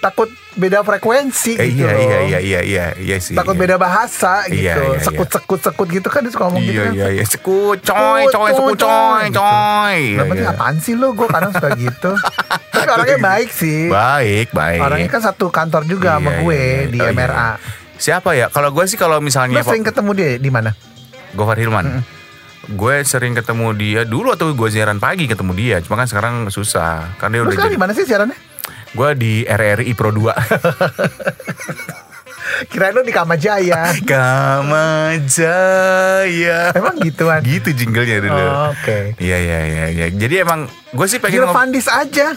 takut 0.00 0.26
beda 0.52 0.80
frekuensi 0.80 1.54
Eh, 1.54 1.68
gitu 1.70 1.84
iya, 1.84 1.92
loh. 1.92 2.00
iya 2.00 2.18
iya 2.18 2.38
iya 2.40 2.60
iya 2.62 2.84
iya 2.96 3.16
sih. 3.16 3.32
Takut 3.32 3.52
iya. 3.52 3.60
beda 3.60 3.76
bahasa 3.76 4.44
Iya, 4.44 4.50
gitu. 4.50 4.80
iya, 4.82 4.90
iya. 4.90 5.00
sekut 5.00 5.28
sekut 5.28 5.60
sekut 5.60 5.88
gitu 5.88 6.08
kan 6.08 6.20
dia 6.20 6.32
suka 6.32 6.44
ngomong 6.46 6.62
gitu 6.62 6.72
Iya 6.72 6.82
kan. 6.82 6.92
iya 6.94 7.06
iya. 7.12 7.24
Sekut 7.24 7.78
coy 7.78 8.22
coy 8.26 8.50
sekut 8.50 8.74
coy, 8.74 8.88
coy 8.88 9.20
gitu. 9.22 9.38
coy. 9.38 9.98
Iya, 10.10 10.22
iya. 10.26 10.48
apaan 10.50 10.76
sih 10.76 10.94
lo? 10.94 11.12
Gue 11.12 11.24
kadang 11.26 11.52
suka 11.52 11.68
gitu. 11.74 12.10
Tapi 12.72 12.88
orangnya 12.88 13.18
baik 13.20 13.50
sih. 13.50 13.80
Baik 13.86 14.48
baik. 14.50 14.80
Orangnya 14.80 15.08
kan 15.08 15.22
satu 15.22 15.46
kantor 15.48 15.84
juga 15.84 16.16
sama 16.16 16.30
Iya, 16.30 16.40
gue 16.40 16.56
iya, 16.56 16.64
iya. 16.64 16.88
di 16.88 16.98
Oh, 16.98 17.06
iya, 17.06 17.12
MRA. 17.12 17.36
iya. 17.36 17.50
Siapa 17.94 18.30
ya? 18.32 18.46
Kalau 18.48 18.68
gue 18.70 18.84
sih 18.84 18.96
kalau 18.96 19.16
Lo 19.16 19.22
misalnya 19.22 19.60
sering 19.60 19.84
ketemu 19.84 20.10
dia 20.12 20.30
di 20.34 20.48
mana? 20.48 20.72
Gofar 21.30 21.54
Hilman. 21.54 22.00
Gue 22.70 23.02
sering 23.02 23.32
ketemu 23.32 23.72
dia 23.72 24.00
dulu 24.02 24.30
atau 24.30 24.48
gue 24.48 24.68
siaran 24.68 24.96
pagi 24.96 25.24
ketemu 25.24 25.52
dia. 25.52 25.76
Cuma 25.78 25.94
kan 25.94 26.06
sekarang 26.06 26.48
susah. 26.48 27.12
Kan 27.16 27.30
dia 27.30 27.40
Lo 27.40 27.46
udah 27.46 27.52
sekarang 27.52 27.68
jadi. 27.68 27.76
di 27.76 27.82
mana 27.82 27.92
sih 27.92 28.04
siarannya? 28.04 28.38
Gue 28.90 29.14
di 29.14 29.32
RRI 29.42 29.92
Pro 29.92 30.10
2. 30.10 30.34
Kirain 32.66 32.92
lo 32.92 33.00
di 33.00 33.10
Kamajaya. 33.10 33.94
Kamajaya. 35.00 35.40
Emang 36.72 36.98
gituan. 36.98 37.40
Gitu 37.40 37.70
jinglenya 37.72 38.18
dulu. 38.20 38.34
Oh, 38.36 38.68
Oke. 38.70 39.14
Iya 39.16 39.36
iya 39.38 39.58
iya 39.64 39.84
iya. 39.88 40.06
Jadi 40.08 40.34
emang 40.38 40.64
gue 40.88 41.06
sih 41.06 41.16
pengen 41.16 41.40
Gila 41.40 41.46
ngob- 41.48 41.56
Fandis 41.56 41.86
aja. 41.86 42.34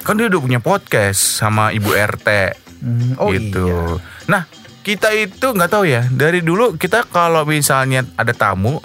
kan 0.00 0.16
dia 0.16 0.26
udah 0.26 0.40
punya 0.40 0.56
podcast 0.58 1.20
sama 1.36 1.68
Ibu 1.70 1.92
RT 1.92 2.28
Hmm, 2.80 3.12
oh 3.20 3.28
gitu. 3.28 3.68
iya. 3.68 4.00
Nah, 4.26 4.42
kita 4.80 5.12
itu 5.12 5.44
nggak 5.46 5.68
tahu 5.68 5.84
ya. 5.84 6.08
Dari 6.08 6.40
dulu 6.40 6.72
kita 6.74 7.04
kalau 7.04 7.44
misalnya 7.44 8.08
ada 8.14 8.32
tamu, 8.32 8.80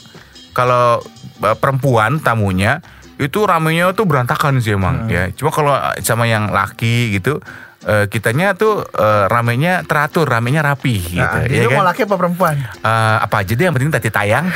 kalau 0.51 0.99
uh, 1.39 1.55
perempuan 1.55 2.19
tamunya 2.19 2.83
itu 3.15 3.39
ramenya 3.41 3.91
tuh 3.91 4.03
berantakan 4.03 4.59
sih 4.59 4.73
emang 4.73 5.05
Hmm. 5.05 5.11
ya. 5.11 5.23
Cuma 5.31 5.49
kalau 5.49 5.73
sama 5.99 6.25
yang 6.25 6.49
laki 6.49 7.15
gitu 7.15 7.39
uh, 7.83 8.05
kitanya 8.05 8.53
tuh 8.53 8.83
uh, 8.83 9.25
ramenya 9.25 9.81
teratur, 9.81 10.25
ramenya 10.25 10.59
rapi 10.59 10.99
gitu. 11.11 11.21
Nah, 11.21 11.45
ya 11.45 11.61
jadi 11.61 11.65
lo 11.65 11.71
kan? 11.71 11.77
mau 11.77 11.85
laki 11.85 12.01
apa 12.03 12.15
perempuan? 12.15 12.55
Uh, 12.79 13.17
apa 13.19 13.35
aja 13.39 13.51
deh 13.51 13.63
yang 13.63 13.73
penting 13.73 13.89
tadi 13.89 14.09
tayang. 14.09 14.45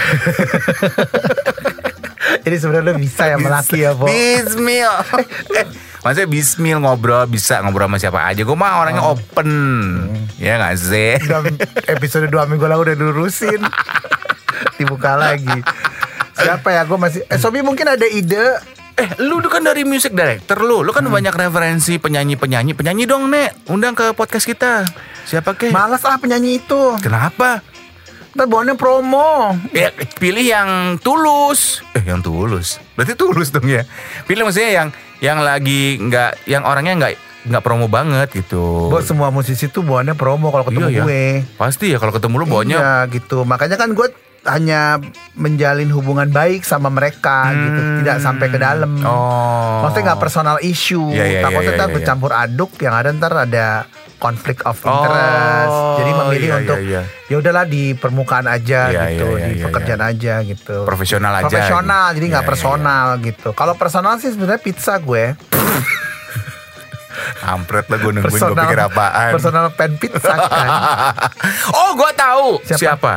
Jadi 2.40 2.56
sebenarnya 2.56 2.94
bisa 2.94 3.26
ya 3.26 3.38
melaki 3.38 3.82
ya, 3.82 3.92
Bo. 3.94 4.06
Bismil. 4.06 4.86
eh, 5.58 5.66
maksudnya 6.00 6.30
bismil 6.30 6.78
ngobrol 6.78 7.26
bisa 7.26 7.60
ngobrol 7.60 7.90
sama 7.90 7.98
siapa 7.98 8.20
aja. 8.22 8.42
Gue 8.46 8.54
mah 8.54 8.80
orangnya 8.80 9.02
Oh. 9.02 9.18
open. 9.18 9.50
Ya 10.38 10.56
nggak 10.56 10.76
sih? 10.78 11.18
Episode 11.90 12.30
2 12.30 12.46
minggu 12.48 12.64
lalu 12.64 12.92
udah 12.92 12.96
dilurusin. 12.96 13.60
Dibuka 14.78 15.18
lagi. 15.18 15.58
Siapa 16.40 16.70
ya? 16.70 16.82
Gue 16.84 16.98
masih 16.98 17.22
Eh 17.26 17.36
Sobi 17.36 17.60
mungkin 17.60 17.86
ada 17.86 18.06
ide 18.06 18.60
Eh, 18.96 19.08
lu 19.18 19.40
kan 19.42 19.64
dari 19.64 19.88
music 19.88 20.12
director 20.12 20.60
lu. 20.60 20.84
Lu 20.84 20.92
kan 20.92 21.00
Hmm. 21.02 21.14
banyak 21.14 21.32
referensi 21.32 21.96
penyanyi-penyanyi. 21.96 22.76
Penyanyi 22.76 23.08
dong, 23.08 23.32
Nek. 23.32 23.72
Undang 23.72 23.96
ke 23.96 24.12
podcast 24.12 24.44
kita. 24.44 24.84
Siapa 25.24 25.56
kek? 25.56 25.72
Malas 25.72 26.04
ah 26.04 26.18
penyanyi 26.18 26.58
itu 26.58 27.00
Kenapa? 27.00 27.64
Ntar 28.30 28.46
bawaannya 28.46 28.76
promo 28.76 29.56
Ya, 29.72 29.90
pilih 30.20 30.44
yang 30.44 30.70
tulus. 31.00 31.80
Eh, 31.94 32.04
yang 32.04 32.20
tulus. 32.20 32.76
Berarti 32.94 33.16
tulus 33.16 33.50
dong 33.50 33.66
ya. 33.66 33.88
Pilih 34.26 34.44
maksudnya 34.44 34.72
yang 34.76 34.88
yang 35.20 35.40
lagi 35.40 35.96
nggak 35.98 36.44
yang 36.46 36.64
orangnya 36.64 36.94
nggak 36.98 37.14
nggak 37.46 37.64
promo 37.64 37.88
banget 37.88 38.36
gitu. 38.36 38.92
Buat 38.92 39.08
semua 39.08 39.30
musisi 39.30 39.66
tuh 39.66 39.80
bawaannya 39.82 40.14
promo 40.14 40.52
kalau 40.52 40.62
ketemu 40.62 40.88
Iya, 40.88 40.94
ya. 40.94 41.04
gue 41.04 41.24
Pasti 41.56 41.86
ya 41.88 41.98
kalau 41.98 42.12
ketemu 42.12 42.36
lu 42.36 42.46
bawanya 42.46 42.78
Iya 42.78 42.92
gitu 43.10 43.42
Makanya 43.44 43.76
kan 43.76 43.90
gue 43.90 44.08
hanya 44.42 45.04
menjalin 45.34 45.90
hubungan 45.90 46.28
baik 46.28 46.64
sama 46.64 46.88
mereka 46.88 47.52
gitu 47.52 47.82
Tidak 48.00 48.18
sampai 48.18 48.48
ke 48.48 48.56
dalam 48.56 48.88
Hmm. 48.90 49.06
Oh. 49.06 49.84
Maksudnya 49.84 50.04
nggak 50.10 50.22
personal 50.22 50.58
issue 50.60 51.10
Iya, 51.10 51.26
iya, 51.26 51.40
Takutnya 51.42 51.62
iya, 51.66 51.76
ntar 51.76 51.82
iya, 51.82 51.86
iya. 51.86 51.96
bercampur 51.96 52.32
aduk 52.32 52.72
Yang 52.78 52.96
ada 52.96 53.10
ntar 53.12 53.34
ada 53.38 53.68
konflik 54.16 54.64
of 54.64 54.80
Oh, 54.82 54.90
interest 54.90 55.76
Jadi 55.96 56.12
memilih 56.14 56.48
iya, 56.48 56.58
untuk 56.58 56.78
iya, 56.80 57.02
ya 57.26 57.36
udahlah 57.38 57.66
di 57.66 57.84
permukaan 57.94 58.46
aja 58.46 58.80
Iya, 58.88 59.02
gitu 59.10 59.26
iya, 59.34 59.46
Di 59.46 59.54
iya, 59.54 59.66
pekerjaan 59.68 60.02
aja 60.02 60.34
gitu 60.42 60.78
Profesional 60.84 61.34
aja. 61.34 61.44
Profesional 61.46 62.06
jadi 62.12 62.26
nggak 62.30 62.38
Iya, 62.38 62.48
iya, 62.48 62.52
personal 62.56 63.06
gitu 63.20 63.50
Kalau 63.52 63.74
personal 63.76 64.14
sih 64.18 64.30
sebenarnya 64.30 64.62
pizza 64.62 64.96
gue 64.96 65.24
Ampret 67.42 67.86
lah 67.86 67.98
gue 67.98 68.12
nungguin 68.12 68.32
gue 68.32 68.40
Personal 68.40 68.64
pikir 68.64 68.80
apaan. 68.82 69.32
Personal 69.32 69.66
pen 69.74 69.92
pizza 69.96 70.36
kan 70.40 70.70
oh, 71.78 71.92
gue 71.94 72.12
tahu 72.14 72.46
Siapa? 72.64 72.80
siapa. 72.80 73.14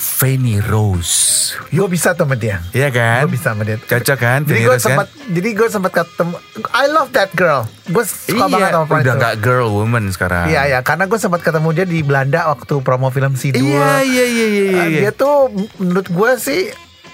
Fanny 0.00 0.64
Rose. 0.64 1.52
Gue 1.68 1.84
bisa 1.92 2.16
sama 2.16 2.32
dia 2.32 2.64
Iya 2.72 2.88
kan? 2.88 3.28
Gue 3.28 3.36
bisa 3.36 3.52
sama 3.52 3.68
dia 3.68 3.76
Cocok 3.76 4.16
kan? 4.16 4.40
Jadi 4.48 4.60
gue 4.64 4.72
kan? 4.72 4.80
sempat 4.80 5.06
Jadi 5.12 5.48
gue 5.52 5.68
sempat 5.68 5.92
ketemu 5.92 6.34
I 6.72 6.84
love 6.88 7.12
that 7.12 7.28
girl 7.36 7.68
Gue 7.84 8.04
suka 8.08 8.48
banget 8.48 8.72
Iya, 8.72 8.72
sama 8.72 8.86
perempuan 8.88 9.00
udah 9.04 9.12
itu 9.12 9.20
gak 9.20 9.36
girl 9.44 9.68
woman 9.68 10.04
sekarang. 10.08 10.46
Iya 10.48 10.62
ya, 10.72 10.78
karena 10.80 11.04
gue 11.04 11.18
sempat 11.20 11.40
ketemu 11.44 11.68
dia 11.76 11.84
di 11.84 12.00
Belanda 12.00 12.40
waktu 12.48 12.74
promo 12.80 13.12
film 13.12 13.36
C2. 13.36 13.60
Iya, 13.60 13.92
iya, 14.00 14.24
iya, 14.24 14.46
iya, 14.46 14.64
Uh, 14.70 14.86
iya. 14.88 15.00
Dia 15.04 15.12
tuh 15.12 15.50
menurut 15.76 16.06
gue 16.08 16.30
sih 16.40 16.70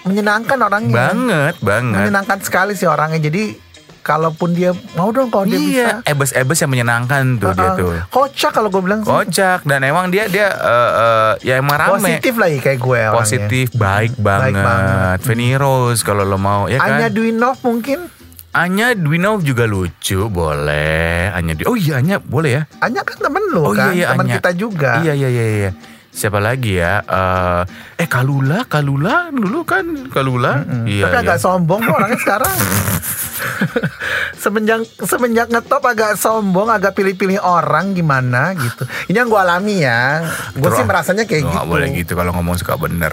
menyenangkan 0.06 0.58
orangnya. 0.62 0.94
Banget, 0.94 1.54
banget. 1.64 1.98
Menyenangkan 2.06 2.38
sekali 2.44 2.78
sih 2.78 2.86
orangnya. 2.86 3.18
Jadi 3.18 3.65
kalaupun 4.06 4.54
dia 4.54 4.70
mau 4.94 5.10
dong 5.10 5.26
kalau 5.26 5.42
dia 5.44 5.58
Iya, 5.58 5.66
bisa. 5.98 6.06
ebes-ebes 6.06 6.54
yang 6.56 6.70
menyenangkan 6.70 7.22
tuh 7.36 7.50
dia 7.50 7.66
Uh, 7.66 7.75
tuh. 7.75 7.90
Kocak 8.08 8.52
kalau 8.52 8.68
gue 8.68 8.78
bilang 8.78 9.02
sih. 9.02 9.10
Kocak 9.10 9.60
dan 9.62 9.82
emang 9.82 10.06
dia 10.06 10.25
dia 10.26 10.46
eh, 10.46 10.90
eh, 10.96 11.30
ya 11.42 11.54
emang 11.56 11.75
rame. 11.75 11.98
Positif 11.98 12.34
lagi 12.36 12.58
kayak 12.60 12.78
gue 12.78 13.00
orangnya. 13.02 13.18
Positif, 13.18 13.66
baik 13.75 14.14
banget. 14.16 14.54
banget. 14.56 15.18
Fanny 15.20 15.50
Rose 15.52 16.00
kalau 16.00 16.22
lo 16.22 16.38
mau 16.38 16.64
ya 16.64 16.78
kan. 16.78 16.96
Anya 16.96 17.08
Dwinov 17.08 17.58
mungkin. 17.60 18.06
Anya 18.52 18.94
Dwinov 18.94 19.42
juga 19.42 19.66
lucu, 19.66 20.30
boleh. 20.30 21.28
Anya 21.28 21.52
Dwi- 21.52 21.66
Oh 21.66 21.76
iya 21.76 21.98
Anya 21.98 22.16
boleh 22.16 22.50
ya. 22.54 22.62
Anya 22.78 23.02
kan 23.02 23.18
temen 23.18 23.42
lu 23.50 23.60
Oh 23.60 23.75
kan. 23.75 23.90
iya 23.90 23.92
iya 23.92 24.06
temen 24.10 24.25
Anya. 24.25 24.34
kita 24.36 24.50
juga. 24.54 24.90
Iya 24.98 25.12
iya 25.12 25.28
iya 25.28 25.44
iya. 25.44 25.70
Siapa 26.16 26.40
lagi 26.40 26.80
ya? 26.80 27.04
Eh 27.04 27.62
eh 28.00 28.08
Kalula, 28.08 28.64
Kalula 28.64 29.28
dulu 29.28 29.68
kan 29.68 30.08
Kalula. 30.08 30.64
Iya. 30.88 31.12
Tapi 31.12 31.16
iya. 31.20 31.23
agak 31.28 31.38
sombong 31.44 31.85
kok 31.85 31.92
orangnya 31.92 32.16
sekarang. 32.25 32.56
semenjak 34.42 34.80
semenjak 35.04 35.52
ngetop 35.52 35.85
agak 35.85 36.16
sombong, 36.16 36.73
agak 36.73 36.96
pilih-pilih 36.96 37.37
orang 37.44 37.92
gimana 37.92 38.56
gitu. 38.56 38.88
Ini 39.12 39.16
yang 39.20 39.28
gue 39.28 39.37
alami 39.37 39.85
ya. 39.85 40.25
Gue 40.56 40.73
sih 40.73 40.88
merasanya 40.88 41.28
kayak 41.28 41.44
gitu. 41.44 41.52
nggak 41.52 41.68
boleh 41.68 41.88
gitu 41.92 42.12
kalau 42.16 42.32
ngomong 42.32 42.56
suka 42.56 42.80
bener. 42.80 43.12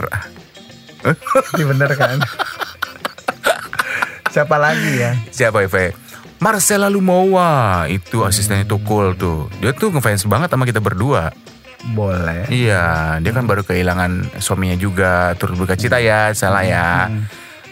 Ini 1.60 1.64
bener 1.68 1.92
kan? 2.00 2.24
Siapa 4.34 4.56
lagi 4.56 4.92
ya? 4.96 5.12
Siapa 5.28 5.60
Eve? 5.68 5.92
Marcella 6.40 6.88
Lumowa 6.88 7.84
itu 7.92 8.24
asistennya 8.24 8.64
Tukul 8.64 9.16
tuh. 9.20 9.52
Dia 9.60 9.76
tuh 9.76 9.92
ngefans 9.92 10.24
banget 10.28 10.56
sama 10.56 10.64
kita 10.64 10.80
berdua. 10.80 11.36
Boleh. 11.92 12.48
Iya, 12.48 13.20
dia 13.20 13.32
kan 13.36 13.44
baru 13.44 13.68
kehilangan 13.68 14.40
suaminya 14.40 14.80
juga, 14.80 15.36
turut 15.36 15.60
berduka 15.60 15.76
cita 15.76 16.00
ya, 16.00 16.32
salah 16.32 16.64
ya. 16.64 17.12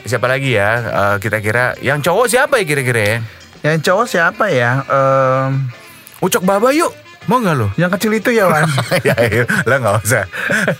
Siapa 0.03 0.27
lagi 0.27 0.57
ya? 0.57 0.69
Eh, 0.83 1.15
kita 1.23 1.39
kira 1.39 1.79
yang 1.79 2.03
cowok 2.03 2.27
siapa 2.27 2.59
ya 2.59 2.65
kira-kira 2.67 2.99
ya? 2.99 3.17
Yang 3.61 3.77
cowok 3.87 4.05
siapa 4.09 4.45
ya? 4.51 4.83
Em, 4.83 5.69
Ucok 6.19 6.43
Baba 6.43 6.73
yuk. 6.75 6.91
Mau 7.29 7.37
nggak 7.37 7.53
lo? 7.53 7.69
yang 7.77 7.93
kecil 7.93 8.17
itu 8.17 8.33
ya 8.33 8.49
Wan. 8.49 8.65
ya, 9.07 9.13
ya, 9.13 9.45
lo 9.45 9.75
nggak 9.77 9.95
usah, 10.01 10.25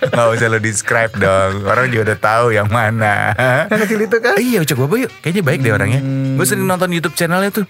nggak 0.10 0.28
usah 0.34 0.48
lo 0.50 0.58
describe 0.58 1.14
dong. 1.22 1.70
Orang 1.70 1.94
juga 1.94 2.12
udah 2.12 2.18
tahu 2.18 2.46
yang 2.50 2.66
mana. 2.66 3.30
yang 3.70 3.82
kecil 3.86 4.00
itu 4.02 4.18
kan? 4.18 4.36
Iya 4.42 4.66
Ucok 4.66 4.78
Baba 4.90 4.96
yuk. 5.06 5.12
Kayaknya 5.22 5.44
baik 5.46 5.60
deh 5.62 5.72
orangnya. 5.72 6.02
Gue 6.36 6.46
sering 6.50 6.66
nonton 6.66 6.90
YouTube 6.90 7.14
channelnya 7.14 7.54
tuh. 7.54 7.66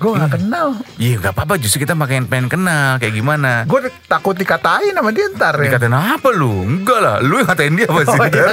Gue 0.00 0.16
gak 0.16 0.32
kenal. 0.32 0.80
Iya 0.96 1.20
nggak 1.20 1.32
apa-apa. 1.32 1.54
Justru 1.56 1.84
kita 1.84 1.92
makin 1.92 2.24
pengen 2.24 2.48
kenal 2.48 2.96
kayak 2.96 3.12
gimana. 3.12 3.68
Gue 3.68 3.78
takut 4.06 4.32
dikatain 4.32 4.90
sama 4.90 5.12
dia 5.12 5.28
ntar 5.30 5.54
ya. 5.54 5.68
Dikatain 5.68 5.92
apa 5.92 6.28
lu? 6.30 6.64
Enggak 6.64 6.98
lah. 6.98 7.16
Lu 7.20 7.36
yang 7.36 7.46
ngatain 7.46 7.74
dia 7.74 7.84
apa 7.84 8.02
sih? 8.02 8.16
Oh, 8.16 8.26
iya. 8.26 8.48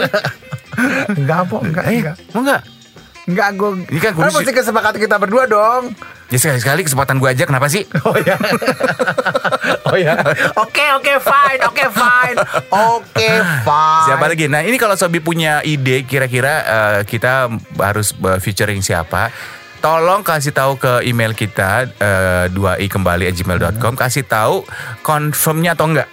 Enggak, 1.09 1.39
Pok. 1.47 1.61
Enggak, 1.63 1.83
Eh, 1.85 1.97
enggak. 1.97 2.15
mau 2.29 2.41
nggak? 2.43 2.61
Enggak, 3.27 3.49
gue. 3.53 3.69
Ini 3.87 3.99
kan 3.99 4.03
kan 4.05 4.13
kursi- 4.13 4.35
mesti 4.37 4.51
kesepakatan 4.53 4.99
kita 5.01 5.15
berdua 5.17 5.43
dong. 5.45 5.83
Ya 6.27 6.35
sekali-sekali 6.37 6.83
kesempatan 6.83 7.15
gue 7.17 7.29
aja 7.29 7.43
kenapa 7.43 7.67
sih? 7.67 7.87
Oh 8.03 8.15
ya. 8.17 8.35
oh 9.87 9.95
ya. 9.95 10.19
Oke 10.57 10.83
oke 10.93 11.13
fine 11.17 11.61
oke 11.63 11.85
fine 11.87 12.37
oke 12.69 13.29
fine. 13.63 14.03
Siapa 14.03 14.25
lagi? 14.25 14.45
Nah 14.45 14.59
ini 14.59 14.75
kalau 14.75 14.93
Sobi 14.93 15.19
punya 15.19 15.59
ide 15.61 16.03
kira-kira 16.03 16.53
eh, 16.61 16.99
kita 17.03 17.47
harus 17.77 18.11
eh, 18.13 18.39
featuring 18.39 18.79
siapa? 18.79 19.31
Tolong 19.77 20.21
kasih 20.21 20.51
tahu 20.51 20.75
ke 20.75 21.05
email 21.05 21.31
kita 21.31 21.85
eh, 21.87 22.45
2i 22.49 22.87
kembali 22.87 23.29
gmail.com 23.29 23.93
kasih 23.93 24.25
tahu 24.25 24.65
confirmnya 24.99 25.73
atau 25.73 25.87
enggak. 25.87 26.09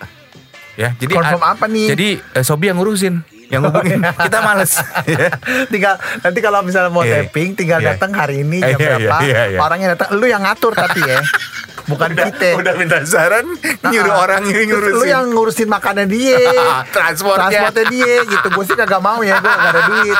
Ya, 0.75 0.91
jadi 0.95 1.15
Confirm 1.15 1.41
apa 1.41 1.65
nih? 1.65 1.87
Jadi 1.87 2.09
eh, 2.19 2.43
Sobi 2.43 2.67
yang 2.67 2.77
ngurusin, 2.77 3.23
yang 3.47 3.63
ngubungin. 3.63 4.03
kita 4.27 4.39
males. 4.43 4.75
Tinggal 5.73 5.95
nanti 6.19 6.39
kalau 6.43 6.61
misalnya 6.61 6.91
mau 6.91 7.07
Iya. 7.07 7.25
taping 7.25 7.55
tinggal 7.55 7.79
Iya. 7.79 7.95
datang 7.95 8.11
hari 8.11 8.43
ini 8.43 8.59
jam 8.59 8.75
iya, 8.75 8.99
berapa 8.99 9.17
iya, 9.23 9.43
iya. 9.55 9.59
orangnya 9.63 9.89
datang 9.95 10.19
lu 10.19 10.27
yang 10.27 10.43
ngatur 10.43 10.75
tapi 10.75 10.99
ya 11.01 11.23
bukan 11.85 12.09
udah, 12.11 12.27
kita. 12.29 12.49
udah 12.57 12.73
minta 12.75 12.97
saran 13.05 13.45
nyuruh 13.85 14.11
Ah, 14.11 14.23
orang 14.23 14.43
ini 14.45 14.65
terus 14.65 14.69
ngurusin 14.71 14.95
Lu 14.95 15.05
yang 15.05 15.25
ngurusin 15.29 15.69
makanan 15.69 16.07
dia. 16.07 16.39
Transportnya. 16.97 17.51
Transportnya 17.51 17.85
dia 17.89 18.15
gitu. 18.23 18.47
Gue 18.49 18.65
sih 18.65 18.75
kagak 18.75 18.99
mau 18.99 19.21
ya, 19.21 19.37
gue 19.37 19.49
gak 19.49 19.71
ada 19.71 19.83
duit. 19.87 20.19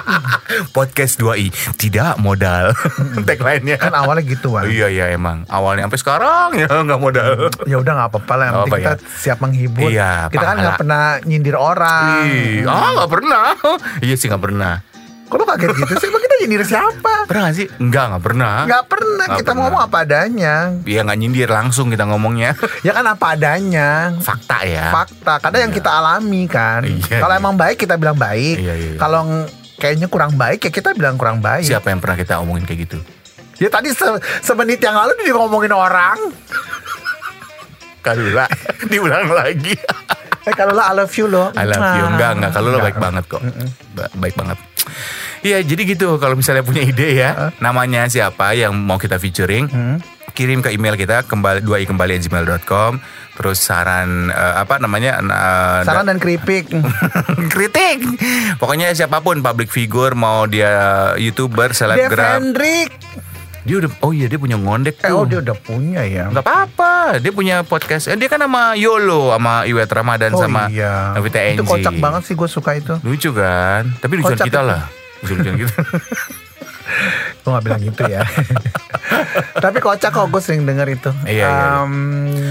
podcast 0.71 1.17
2i 1.17 1.49
tidak 1.75 2.17
modal 2.17 2.75
tagline-nya 3.23 3.77
Kan 3.77 3.93
awalnya 3.93 4.23
gitu, 4.23 4.53
Wan. 4.53 4.67
iya 4.67 4.87
iya 4.87 5.07
emang 5.11 5.49
awalnya 5.49 5.87
sampai 5.87 6.01
sekarang 6.01 6.49
ya 6.55 6.69
nggak 6.69 7.01
modal 7.01 7.49
Ya 7.65 7.77
udah 7.79 7.93
nggak 7.95 8.09
apa-apa 8.11 8.33
lah, 8.35 8.45
yang 8.45 8.55
penting 8.63 8.75
kita 8.77 8.93
siap 9.17 9.39
menghibur. 9.41 9.89
Iya, 9.89 10.29
kita 10.29 10.45
kan 10.45 10.57
nggak 10.59 10.79
pernah 10.79 11.03
nyindir 11.23 11.57
orang. 11.57 12.25
Ih, 12.27 12.63
ah 12.65 12.91
nggak 12.95 13.11
pernah 13.11 13.47
iya 14.05 14.15
sih 14.15 14.27
nggak 14.27 14.43
pernah 14.43 14.75
Kok 15.25 15.41
lu 15.41 15.47
kaget 15.49 15.71
gitu 15.75 15.95
sih? 15.97 16.09
Nyindir 16.47 16.67
siapa? 16.67 17.25
pernah 17.25 17.43
nggak 17.45 17.57
sih 17.57 17.67
nggak 17.71 18.05
nggak 18.07 18.23
pernah 18.23 18.55
Nggak 18.65 18.85
pernah. 18.87 19.25
Nggak 19.25 19.39
kita 19.39 19.47
pernah. 19.47 19.61
ngomong 19.63 19.81
apa 19.83 19.97
adanya. 20.01 20.55
Iya 20.83 21.01
nggak 21.03 21.17
nyindir 21.17 21.49
langsung 21.49 21.87
kita 21.89 22.05
ngomongnya 22.05 22.51
Ya 22.81 22.93
kan 22.93 23.05
apa 23.05 23.27
adanya. 23.31 24.13
fakta 24.17 24.59
ya 24.63 24.89
Fakta. 24.91 25.35
Kadang 25.41 25.61
yang 25.63 25.73
kita 25.73 25.91
alami 25.91 26.45
kan. 26.47 26.83
Iya, 26.83 27.19
Kalau 27.19 27.31
iya. 27.31 27.41
emang 27.41 27.55
baik 27.55 27.77
kita 27.79 27.95
bilang 27.95 28.15
baik. 28.15 28.57
Iya, 28.57 28.73
iya, 28.73 28.89
iya. 28.91 28.99
Kalau 28.99 29.49
kayaknya 29.75 30.07
kurang 30.07 30.33
baik 30.35 30.61
ya 30.61 30.71
kita 30.71 30.93
bilang 30.93 31.15
kurang 31.15 31.39
baik. 31.39 31.65
siapa 31.65 31.89
yang 31.89 31.99
pernah 31.99 32.15
kita 32.15 32.39
omongin 32.39 32.63
kayak 32.63 32.85
gitu 32.85 32.99
Ya 33.55 33.69
tadi 33.69 33.89
se- 33.89 34.19
semenit 34.41 34.79
yang 34.79 34.95
lalu 34.95 35.15
dia 35.19 35.33
ngomongin 35.33 35.71
orang. 35.71 36.19
Kalula 38.01 38.45
diulang 38.91 39.31
lagi 39.31 39.73
Eh 40.45 40.53
kalau 40.53 40.73
lah 40.73 40.93
I 40.93 40.95
love 40.95 41.15
you 41.15 41.25
loh. 41.25 41.49
I 41.55 41.65
love 41.65 41.81
you 41.97 42.05
Enggak 42.07 42.31
enggak 42.37 42.53
Kalau 42.53 42.69
lo 42.69 42.79
baik 42.79 42.99
banget 42.99 43.25
kok 43.25 43.41
Ba- 43.97 44.13
Baik 44.15 44.37
banget 44.37 44.59
Iya 45.45 45.61
jadi 45.61 45.83
gitu 45.85 46.17
Kalau 46.17 46.35
misalnya 46.39 46.65
punya 46.65 46.83
ide 46.85 47.21
ya. 47.21 47.53
Namanya 47.61 48.09
siapa 48.09 48.57
yang 48.57 48.73
mau 48.75 48.97
kita 48.97 49.21
featuring 49.21 49.69
Kirim 50.35 50.67
ke 50.67 50.75
email 50.75 50.99
kita 50.99 51.23
kembali 51.31 51.63
dua 51.63 51.79
i 51.79 51.87
kembali 51.87 52.19
gmail.com 52.19 52.99
terus 53.35 53.63
saran 53.63 54.31
eh, 54.31 54.55
apa 54.59 54.79
namanya 54.83 55.19
eh, 55.23 55.81
Saran 55.87 56.11
dan 56.11 56.19
keripik. 56.19 56.71
kritik 57.55 58.03
pokoknya 58.59 58.95
siapa 58.95 59.23
pun 59.23 59.43
public 59.43 59.71
figure 59.71 60.15
mau 60.19 60.47
dia 60.51 61.15
youtuber 61.19 61.71
Dev 61.71 61.79
selebgram. 61.79 62.51
Hendrik. 62.51 62.91
Dia 63.65 63.77
udah 63.79 63.91
oh 63.99 64.13
iya 64.13 64.29
dia 64.29 64.37
punya 64.37 64.55
ngondek 64.55 65.01
Eh, 65.01 65.09
tuh 65.09 65.17
oh 65.17 65.25
dia 65.25 65.41
udah 65.41 65.57
punya 65.57 66.05
ya. 66.05 66.29
nggak 66.29 66.41
apa-apa 66.41 67.17
dia 67.17 67.33
punya 67.33 67.57
podcast 67.63 68.07
eh, 68.07 68.15
dia 68.15 68.29
kan 68.29 68.39
sama 68.39 68.77
Yolo 68.77 69.33
sama 69.33 69.65
Iwet 69.65 69.89
Ramadan 69.89 70.33
Oh 70.33 70.39
sama 70.39 70.69
iya. 70.69 71.13
Novita 71.13 71.41
Itu 71.41 71.65
kocak 71.65 71.97
banget 71.97 72.23
sih 72.25 72.35
gue 72.35 72.45
suka 72.47 72.77
itu. 72.77 72.95
lucu 73.01 73.33
kan 73.33 73.89
tapi 73.99 74.21
lucuan 74.21 74.37
kita 74.39 74.61
itu. 74.61 74.61
lah 74.63 74.83
lucu-lucuan 75.21 75.57
kita 75.59 75.77
Gue 77.41 77.51
gak 77.51 77.65
bilang 77.65 77.81
gitu 77.83 78.03
ya. 78.05 78.21
Tapi 79.65 79.79
kocak 79.81 80.11
kok 80.11 80.29
gue 80.29 80.41
sering 80.41 80.65
denger 80.65 80.89
itu. 80.91 81.11
Iya, 81.25 81.33
iya, 81.35 81.49
iya. 81.49 81.69
Em, 81.81 81.93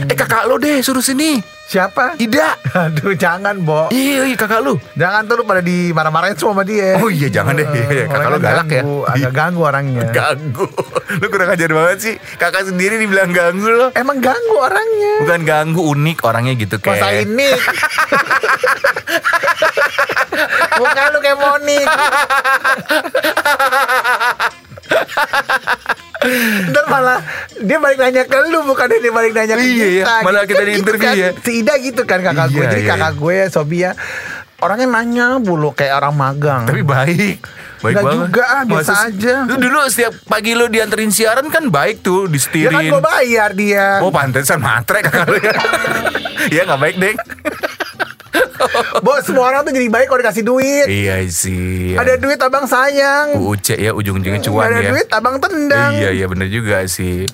eh 0.05 0.15
kakak 0.15 0.45
lo 0.45 0.57
deh 0.57 0.81
suruh 0.81 1.01
sini 1.01 1.37
siapa? 1.65 2.13
Ida 2.17 2.59
Aduh 2.85 3.13
jangan 3.13 3.57
Bo. 3.59 3.87
iya 3.89 4.25
iya 4.25 4.35
kakak 4.35 4.61
lu 4.61 4.75
Jangan 4.93 5.25
tuh 5.25 5.35
lu 5.35 5.43
pada 5.43 5.59
dimarah-marahin 5.59 6.35
semua 6.35 6.53
sama 6.53 6.63
dia. 6.63 6.97
Oh 6.97 7.07
iya, 7.07 7.27
jangan 7.27 7.55
deh. 7.55 7.65
Iya, 7.65 7.85
iya, 7.89 8.05
kakak 8.05 8.29
lu 8.29 8.37
galak 8.37 8.67
ya. 8.67 8.81
ganggu, 8.81 8.97
Agak 9.05 9.31
ganggu 9.31 9.61
orangnya. 9.63 10.01
ganggu 10.19 10.65
lu 11.13 11.25
kurang 11.27 11.49
ajar 11.51 11.69
banget 11.69 11.97
sih 11.99 12.15
kakak 12.35 12.65
sendiri 12.65 12.97
dibilang 12.97 13.29
ganggu 13.29 13.67
lo 13.67 13.87
Emang 13.93 14.17
ganggu 14.17 14.55
orangnya. 14.55 15.13
bukan 15.21 15.41
ganggu 15.43 15.81
unik 15.87 16.17
orangnya 16.21 16.53
gitu 16.55 16.75
kayak 16.77 16.99
Masa 16.99 17.09
ini 17.21 17.49
Bukan 20.73 21.07
lu 21.13 21.19
kayak 21.19 21.37
Monik 21.37 21.87
Ntar 26.67 26.85
malah 26.87 27.19
Dia 27.57 27.77
balik 27.77 27.97
nanya 27.97 28.23
ke 28.23 28.37
lu 28.45 28.63
Bukan 28.63 28.85
dia 28.89 29.11
balik 29.11 29.31
nanya 29.31 29.53
ke 29.53 29.61
Iya, 29.61 29.67
kita 29.67 29.87
iya. 29.89 30.03
Malah 30.21 30.41
Gitu 30.41 30.49
kita 30.49 30.57
kan, 30.57 30.63
di 30.63 30.71
gitu 30.71 30.81
interview 30.81 31.07
kan. 31.07 31.15
ya. 31.15 31.29
Si 31.37 31.51
Ida 31.55 31.73
gitu 31.77 32.01
kan 32.03 32.19
kakak 32.21 32.47
gue. 32.49 32.57
Iya, 32.57 32.69
Jadi 32.69 32.81
iya, 32.81 32.89
kakak 32.89 33.13
gue 33.15 33.37
Sobia 33.47 33.91
Orangnya 34.57 34.87
nanya 34.89 35.27
bulu 35.37 35.69
Kayak 35.71 35.93
orang 35.97 36.15
magang. 36.15 36.63
Tapi 36.63 36.81
baik. 36.81 37.37
Baik 37.81 37.93
Nggak 37.93 38.05
banget. 38.05 38.15
juga, 38.23 38.43
ah, 38.45 38.63
biasa 38.63 38.91
Masa- 38.93 39.07
aja. 39.09 39.35
lu 39.43 39.55
dulu 39.57 39.79
setiap 39.85 40.13
pagi 40.23 40.51
lu 40.53 40.65
dianterin 40.65 41.09
siaran 41.09 41.47
kan 41.47 41.67
baik 41.67 41.99
tuh 41.99 42.23
Ya 42.23 42.23
kan 42.23 42.31
disetirin. 42.31 42.87
gue 42.87 43.01
bayar 43.01 43.49
dia. 43.51 43.99
Oh 43.99 44.07
pantesan 44.07 44.57
matre 44.57 45.03
kakak 45.03 45.27
lu 45.27 45.35
ya 45.43 45.51
Iya 46.49 46.61
nggak 46.63 46.79
baik 46.81 46.95
deh 46.97 47.13
Bos 49.05 49.23
semua 49.23 49.47
orang 49.47 49.61
tuh 49.61 49.71
jadi 49.71 49.87
baik 49.87 50.07
kalau 50.07 50.19
dikasih 50.19 50.43
duit. 50.43 50.85
Iya 50.85 51.23
sih. 51.25 51.93
Ada 51.93 52.15
duit 52.15 52.37
abang 52.37 52.63
sayang. 52.63 53.35
UC 53.35 53.75
ya 53.75 53.91
ujung-ujungnya 53.91 54.41
cuan 54.41 54.61
Nggak 54.61 54.69
ada 54.69 54.79
ya. 54.79 54.91
duit 54.91 55.07
abang 55.09 55.35
tendang. 55.37 55.91
Iya 55.93 56.09
iya 56.11 56.25
bener 56.25 56.47
juga 56.47 56.85
sih. 56.85 57.25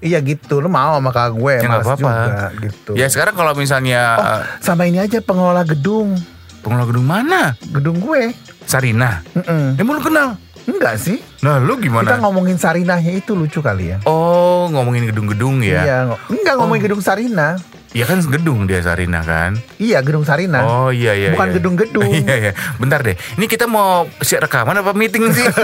Iya 0.00 0.16
gitu, 0.20 0.58
lu 0.58 0.66
mau 0.66 0.96
sama 0.96 1.10
kakak 1.10 1.32
gue, 1.34 1.54
ya 1.54 1.60
nggak 1.60 1.72
males 1.76 1.84
apa-apa. 1.84 2.12
juga 2.24 2.46
gitu. 2.58 2.90
ya 2.96 3.06
sekarang 3.06 3.34
kalau 3.36 3.52
misalnya 3.52 4.00
Oh, 4.16 4.40
sama 4.58 4.88
ini 4.88 4.96
aja 4.96 5.20
pengelola 5.20 5.60
gedung, 5.62 6.16
pengelola 6.58 6.88
gedung 6.88 7.04
mana? 7.04 7.52
Gedung 7.60 8.00
gue. 8.00 8.32
Sarina? 8.64 9.20
Mm-mm. 9.34 9.76
emang 9.76 9.98
lu 9.98 10.02
kenal 10.02 10.40
Enggak 10.64 10.96
sih, 10.96 11.20
nah 11.40 11.56
lu 11.56 11.76
kita 11.76 11.84
gimana 11.86 12.16
ngomongin 12.18 12.56
Sarinahnya 12.56 13.12
itu 13.14 13.32
lucu 13.32 13.60
kali 13.60 13.92
ya. 13.92 13.98
oh 14.04 14.68
ngomongin 14.68 15.06
gedung-gedung 15.06 15.60
ya 15.60 15.80
Iya, 15.82 15.98
enggak 16.26 16.54
ngomongin 16.56 16.82
gedung 16.84 17.00
Sarina. 17.00 17.56
Iya 17.90 18.06
kan 18.06 18.22
gedung 18.22 18.64
dia 18.64 18.78
Sarina 18.80 19.18
kan 19.20 19.58
Iya, 19.76 19.98
gedung 20.00 20.22
Sarina. 20.22 20.62
Oh 20.62 20.88
iya 20.88 21.10
iya 21.10 21.34
Bukan 21.34 21.48
iya. 21.48 21.54
gedung-gedung. 21.58 22.06
Iya 22.22 22.34
iya 22.40 22.52
Bentar 22.78 23.02
deh 23.02 23.18
Ini 23.34 23.44
kita 23.44 23.66
mau 23.66 24.06
siap 24.20 24.46
rekaman 24.46 24.78
apa 24.78 24.94
meeting 24.94 25.26
sih 25.34 25.42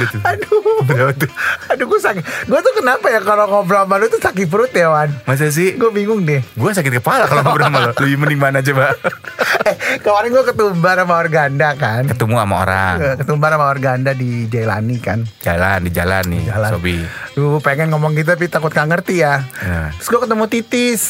Aduh, 0.00 0.80
Berapa 0.80 1.12
tuh? 1.12 1.28
aduh 1.68 1.84
gue 1.86 2.00
sakit. 2.00 2.24
Gue 2.48 2.58
tuh 2.58 2.72
kenapa 2.74 3.06
ya 3.06 3.20
kalau 3.20 3.44
ngobrol 3.46 3.84
sama 3.84 4.00
lu 4.00 4.08
tuh 4.08 4.16
sakit 4.18 4.46
perut 4.48 4.72
ya, 4.72 4.88
Wan? 4.88 5.12
Masa 5.22 5.52
sih 5.52 5.76
Gue 5.76 5.92
bingung 5.92 6.24
deh. 6.24 6.40
Gue 6.56 6.72
sakit 6.72 6.98
kepala 6.98 7.28
kalau 7.28 7.44
ngobrol 7.44 7.68
sama 7.68 7.78
lo 7.84 7.92
Lebih 7.94 8.16
mending 8.16 8.40
mana 8.40 8.58
coba 8.60 8.96
kemarin 9.98 10.30
gue 10.30 10.44
ketumbar 10.46 10.96
sama 10.96 11.14
Organda 11.16 11.74
kan. 11.74 12.06
Ketemu 12.06 12.34
sama 12.36 12.54
orang 12.60 12.96
Ketumbar 13.18 13.50
sama 13.50 13.66
Organda 13.66 14.12
di 14.12 14.46
Jailani 14.46 14.96
kan. 14.96 15.26
Jalan 15.38 15.82
di 15.82 15.90
jalan 15.90 16.22
nih 16.26 16.42
Jalan. 16.46 16.70
Sobi 16.70 16.96
Lu 17.34 17.58
pengen 17.58 17.90
ngomong 17.90 18.14
gitu 18.14 18.30
tapi 18.30 18.46
takut 18.46 18.70
gak 18.70 18.86
ngerti 18.86 19.20
ya. 19.20 19.42
Ya. 19.58 19.90
Terus 19.96 20.06
gue 20.06 20.20
ketemu 20.22 20.44
Titis. 20.46 21.02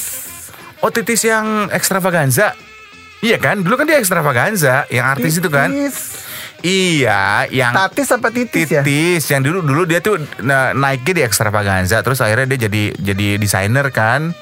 Oh 0.80 0.88
titis 0.88 1.20
yang 1.22 1.68
ekstravaganza 1.68 2.56
Iya 3.20 3.36
kan 3.36 3.60
Dulu 3.60 3.76
kan 3.76 3.84
dia 3.84 4.00
ekstravaganza 4.00 4.88
Yang 4.88 5.06
artis 5.06 5.32
itu 5.36 5.48
kan 5.48 5.68
Titis. 5.68 5.96
Iya 6.60 7.44
Yang 7.48 7.72
Tatis 7.76 8.08
apa 8.10 8.28
titis, 8.28 8.68
ya? 8.68 8.80
Titis 8.80 9.28
yang 9.28 9.44
dulu 9.44 9.60
dulu 9.60 9.84
dia 9.84 10.00
tuh 10.00 10.16
na- 10.40 10.72
naiknya 10.72 11.12
di 11.12 11.22
ekstravaganza 11.24 12.00
terus 12.00 12.20
akhirnya 12.20 12.48
dia 12.48 12.64
jadi 12.64 12.96
jadi 12.96 13.26
desainer 13.36 13.92
kan 13.92 14.32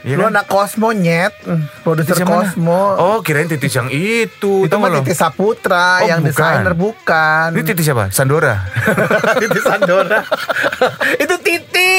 Iya 0.00 0.14
Lu 0.14 0.22
kan? 0.22 0.30
anak 0.32 0.46
Cosmo 0.46 0.88
nyet, 0.90 1.34
produser 1.82 2.14
Titis 2.14 2.20
yang 2.20 2.30
mana? 2.30 2.46
Cosmo. 2.46 2.82
Oh 2.96 3.18
kirain 3.18 3.46
titis 3.46 3.72
yang 3.72 3.88
itu 3.88 4.62
itu 4.62 4.74
mah? 4.74 4.94
Titis 4.96 5.16
Saputra 5.16 6.00
Oh, 6.00 6.06
yang 6.06 6.20
bukan. 6.20 6.30
desainer 6.30 6.74
bukan. 6.74 7.46
Ini 7.50 7.62
titis 7.64 7.84
siapa? 7.84 8.04
Sandora 8.08 8.62
Titis 9.42 9.64
Sandora. 9.64 10.22
itu 11.22 11.34
Titi. 11.40 11.94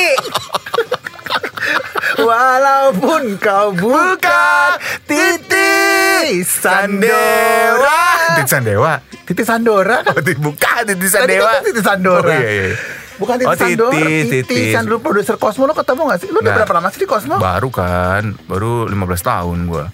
Walaupun 2.20 3.36
kau 3.38 3.72
bukan 3.72 4.70
Titi 5.04 6.42
Sandora. 6.42 8.00
Titis 8.34 8.50
Sandewa 8.50 8.94
Titi 9.24 9.44
Sandora 9.44 10.02
kan? 10.02 10.14
Oh 10.16 10.24
bukan 10.24 10.80
titis 10.86 11.12
Tadi 11.12 11.36
Sandewa 11.36 11.50
kan 11.50 11.62
Titi 11.64 11.82
Sandora. 11.82 12.28
Oh 12.28 12.34
iya 12.34 12.50
iya 12.50 12.76
Bukan 13.20 13.36
Titi 13.36 13.46
Oh, 13.46 13.54
Sandora, 13.54 13.92
Titis, 13.94 14.24
Titi, 14.26 14.40
Titis. 14.48 14.72
yang 14.72 14.84
dulu 14.84 14.98
produser 15.02 15.36
Cosmo 15.36 15.64
lo 15.64 15.74
ketemu 15.74 16.02
gak 16.08 16.20
sih? 16.20 16.28
Lu 16.28 16.40
udah 16.40 16.48
Nah. 16.48 16.58
berapa 16.58 16.74
lama 16.74 16.88
sih 16.90 17.00
di 17.00 17.08
Cosmo? 17.08 17.36
Baru 17.36 17.68
kan 17.70 18.24
Baru 18.46 18.88
15 18.88 18.96
tahun 19.22 19.58
gua 19.66 19.92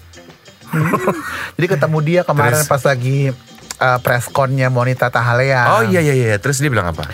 Jadi 1.52 1.66
ketemu 1.68 1.98
dia 2.00 2.20
kemarin 2.22 2.54
Terus? 2.56 2.68
pas 2.68 2.82
lagi 2.84 3.30
uh, 3.76 3.98
press 3.98 4.26
connya 4.28 4.68
Monita 4.68 5.08
Tahalea. 5.08 5.62
Oh 5.72 5.82
iya 5.84 6.00
iya 6.00 6.14
iya 6.14 6.36
Terus 6.36 6.58
dia 6.58 6.68
bilang 6.68 6.86
apa? 6.88 7.06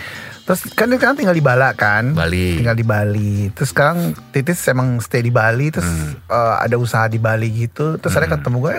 Terus 0.43 0.59
kan 0.69 0.85
dia 0.85 0.99
kan 0.99 1.15
tinggal 1.15 1.31
di 1.31 1.39
Bala 1.39 1.71
kan? 1.71 2.11
Bali. 2.11 2.59
Tinggal 2.59 2.75
di 2.75 2.83
Bali. 2.83 3.47
Terus 3.49 3.71
sekarang 3.71 4.11
Titis 4.29 4.59
emang 4.65 4.99
stay 4.99 5.19
di 5.19 5.29
Bali. 5.29 5.71
Terus 5.71 5.85
Hmm. 5.85 6.19
uh, 6.27 6.59
ada 6.59 6.75
usaha 6.75 7.05
di 7.05 7.15
Bali 7.15 7.47
gitu. 7.49 7.95
Terus 7.95 8.11
ada 8.13 8.27
ketemu 8.27 8.57
gue. 8.59 8.75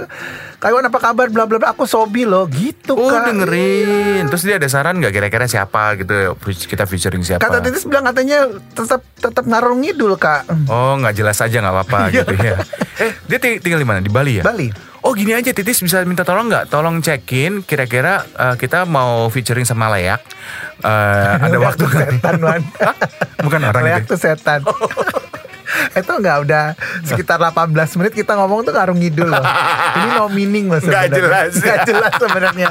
Kayuan 0.58 0.82
apa 0.82 0.98
kabar? 0.98 1.26
Bla 1.26 1.44
bla 1.44 1.56
bla. 1.56 1.68
Aku 1.70 1.84
Sobi 1.84 2.22
loh. 2.22 2.44
Gitu 2.46 2.92
Oh 2.92 3.08
Kak. 3.08 3.26
dengerin 3.26 4.28
Terus 4.28 4.42
dia 4.42 4.56
ada 4.56 4.66
saran 4.66 4.98
gak 4.98 5.10
kira-kira 5.10 5.44
siapa 5.44 5.96
gitu 5.96 6.36
Kita 6.68 6.84
featuring 6.84 7.20
siapa 7.20 7.40
Kata 7.40 7.58
Titis 7.58 7.84
bilang 7.84 8.04
katanya 8.04 8.44
tetap 8.70 9.00
tetap 9.14 9.44
ngarung 9.44 9.80
ngidul 9.80 10.14
kak. 10.14 10.44
Oh 10.66 10.94
nggak 10.94 11.14
jelas 11.14 11.38
aja 11.38 11.56
nggak 11.58 11.74
apa-apa 11.74 11.98
Iya. 12.06 12.22
gitu 12.22 12.34
ya 12.36 12.56
Eh 13.02 13.10
dia 13.24 13.38
ting- 13.38 13.58
tinggal 13.58 13.80
di 13.80 13.86
mana? 13.86 13.98
Di 13.98 14.08
Bali 14.08 14.38
ya? 14.38 14.42
Bali. 14.42 14.68
Oh 15.04 15.12
gini 15.12 15.36
aja 15.36 15.52
Titis 15.52 15.84
bisa 15.84 16.00
minta 16.08 16.24
tolong 16.24 16.48
nggak? 16.48 16.72
Tolong 16.72 17.04
cekin 17.04 17.60
kira-kira 17.60 18.24
eh, 18.24 18.56
kita 18.56 18.88
mau 18.88 19.28
featuring 19.28 19.68
sama 19.68 19.92
Layak. 19.92 20.24
Eh, 20.80 21.34
ada 21.44 21.58
waktu 21.68 21.84
tuh 21.84 21.92
setan. 21.92 22.40
Hah? 22.40 22.96
Bukan 23.44 23.60
orang 23.68 23.84
Leak 23.84 24.08
itu. 24.08 24.16
tuh 24.16 24.18
setan. 24.24 24.64
itu 26.00 26.08
nggak 26.08 26.36
udah 26.48 26.64
sekitar 27.04 27.36
18 27.36 27.76
menit 28.00 28.12
kita 28.16 28.32
ngomong 28.32 28.64
tuh 28.64 28.72
ngarung 28.72 28.96
ngidul 28.96 29.28
loh. 29.28 29.44
Ini 30.00 30.08
no 30.16 30.32
meaning 30.32 30.72
loh 30.72 30.80
sebenarnya. 30.80 31.20
jelas. 31.20 31.52
Nggak 31.60 31.78
jelas 31.84 32.12
sebenarnya. 32.16 32.70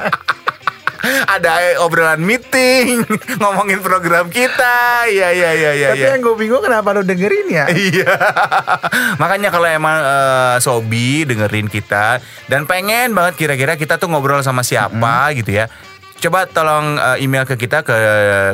Ada 1.04 1.84
obrolan 1.84 2.24
meeting, 2.24 3.04
ngomongin 3.44 3.84
program 3.84 4.32
kita. 4.32 5.04
Iya 5.12 5.36
iya 5.36 5.50
iya 5.52 5.72
iya. 5.76 5.88
Tapi 5.92 6.00
iya. 6.00 6.16
yang 6.16 6.24
gue 6.24 6.36
bingung 6.40 6.64
kenapa 6.64 6.96
lu 6.96 7.04
dengerin 7.04 7.48
ya? 7.52 7.66
Iya. 7.68 8.16
Makanya 9.22 9.52
kalau 9.52 9.68
emang 9.68 10.00
eh, 10.00 10.56
Sobi 10.64 11.28
dengerin 11.28 11.68
kita 11.68 12.24
dan 12.48 12.64
pengen 12.64 13.12
banget 13.12 13.36
kira-kira 13.36 13.76
kita 13.76 14.00
tuh 14.00 14.08
ngobrol 14.08 14.40
sama 14.48 14.64
siapa 14.64 15.36
gitu 15.36 15.52
ya. 15.52 15.68
Coba 16.24 16.48
tolong 16.48 16.96
eh, 16.96 17.28
email 17.28 17.44
ke 17.44 17.60
kita 17.60 17.84
ke 17.84 17.96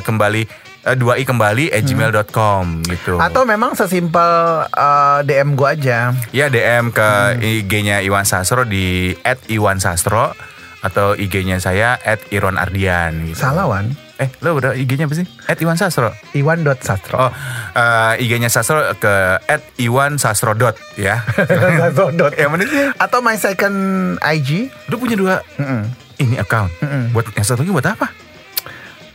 kembali 0.02 0.42
eh, 0.90 0.96
2i 0.98 1.30
kembali 1.30 1.70
at 1.70 1.86
gmail.com 1.86 2.82
gitu. 2.90 3.22
Atau 3.22 3.46
memang 3.46 3.78
sesimpel 3.78 4.66
eh, 4.74 5.20
DM 5.22 5.54
gue 5.54 5.70
aja. 5.70 6.18
ya 6.34 6.50
DM 6.50 6.90
ke 6.90 7.10
IG-nya 7.38 8.02
Iwan 8.02 8.26
Sastro 8.26 8.66
di 8.66 9.14
@iwansastro 9.54 10.49
atau 10.80 11.16
IG-nya 11.16 11.60
saya 11.60 12.00
@irwanardian 12.32 13.28
gitu. 13.28 13.40
Salah 13.40 13.68
Wan. 13.68 13.92
Eh, 14.20 14.28
lo 14.44 14.60
udah 14.60 14.76
IG-nya 14.76 15.08
apa 15.08 15.16
sih? 15.16 15.24
Iwan 15.64 15.80
Sastro. 15.80 16.12
Iwan.sastro. 16.36 17.16
Oh, 17.16 17.32
eh, 17.72 18.20
IG-nya 18.20 18.52
Sastro 18.52 18.84
ke 19.00 19.40
@iwansastro 19.80 20.56
dot 20.60 20.76
ya. 21.00 21.24
Sastro 21.80 22.12
dot. 22.12 22.36
Yang 22.36 22.50
mana 22.52 22.64
sih? 22.68 22.80
Atau 23.00 23.24
my 23.24 23.40
second 23.40 23.76
IG. 24.20 24.68
Lu 24.92 25.00
punya 25.00 25.16
dua 25.16 25.40
Mm-mm. 25.56 25.88
ini 26.20 26.36
account. 26.36 26.68
Mm-mm. 26.84 27.16
Buat 27.16 27.32
yang 27.32 27.48
satu 27.48 27.64
lagi 27.64 27.72
buat 27.72 27.88
apa? 27.88 28.08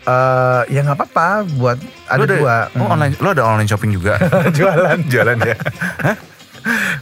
Eh, 0.05 0.63
ya 0.73 0.81
nggak 0.85 0.97
apa-apa 1.01 1.49
buat 1.57 1.79
ada 2.09 2.21
Lu 2.21 2.25
dua. 2.25 2.57
Oh, 2.77 2.89
online. 2.89 3.13
Lu 3.21 3.29
ada 3.29 3.45
online 3.45 3.69
shopping 3.69 3.93
juga. 3.93 4.17
Jualan. 4.57 5.05
Jualan 5.13 5.37
ya. 5.45 5.57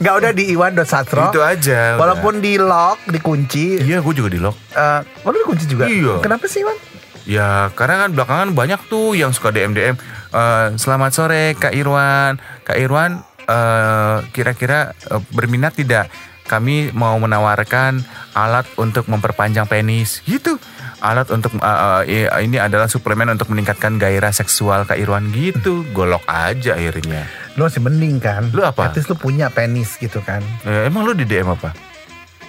Nggak 0.01 0.15
udah 0.23 0.31
di 0.33 0.45
Iwan.sastro. 0.55 1.29
Itu 1.29 1.41
aja. 1.43 1.97
udah. 1.97 2.01
Walaupun 2.01 2.41
di 2.41 2.57
lock, 2.57 3.03
dikunci. 3.11 3.83
Iya, 3.83 4.01
gue 4.01 4.15
juga 4.15 4.31
di 4.33 4.41
lock. 4.41 4.57
Eh, 4.73 5.01
lu 5.27 5.37
dikunci 5.37 5.65
juga? 5.69 5.85
Iya. 5.91 6.23
Kenapa 6.23 6.47
sih 6.49 6.63
Iwan? 6.65 6.77
Ya 7.23 7.71
karena 7.79 8.07
kan 8.07 8.11
belakangan 8.19 8.49
banyak 8.51 8.81
tuh 8.91 9.15
yang 9.15 9.31
suka 9.31 9.55
DM 9.55 9.75
DM. 9.75 9.95
Eh, 10.33 10.67
selamat 10.79 11.11
sore 11.15 11.55
Kak 11.55 11.75
Irwan. 11.75 12.41
Kak 12.67 12.79
Irwan 12.79 13.23
eh, 13.47 14.17
kira-kira 14.35 14.95
eh, 15.11 15.23
berminat 15.31 15.77
tidak? 15.79 16.11
Kami 16.43 16.91
mau 16.93 17.15
menawarkan 17.23 18.03
alat 18.35 18.67
untuk 18.75 19.07
memperpanjang 19.07 19.71
penis. 19.71 20.21
Gitu. 20.27 20.59
Alat 20.99 21.31
untuk 21.31 21.55
eh, 21.63 22.27
eh, 22.27 22.43
ini 22.43 22.59
adalah 22.59 22.91
suplemen 22.91 23.31
untuk 23.31 23.55
meningkatkan 23.55 24.03
gairah 24.03 24.35
seksual 24.35 24.83
Kak 24.83 24.99
Irwan 24.99 25.31
gitu. 25.31 25.87
Golok 25.95 26.27
aja 26.27 26.75
akhirnya. 26.75 27.31
Lu 27.53 27.65
masih 27.65 27.81
mending 27.81 28.17
kan? 28.17 28.49
Lu 28.49 28.63
apa? 28.63 28.89
Least 28.91 29.07
lu 29.07 29.15
punya 29.15 29.49
penis 29.49 29.97
gitu 29.97 30.21
kan. 30.21 30.41
Eh, 30.63 30.87
emang 30.87 31.05
lu 31.05 31.13
di 31.13 31.23
DM 31.23 31.49
apa? 31.49 31.77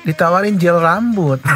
Ditawarin 0.01 0.55
gel 0.55 0.77
rambut. 0.77 1.39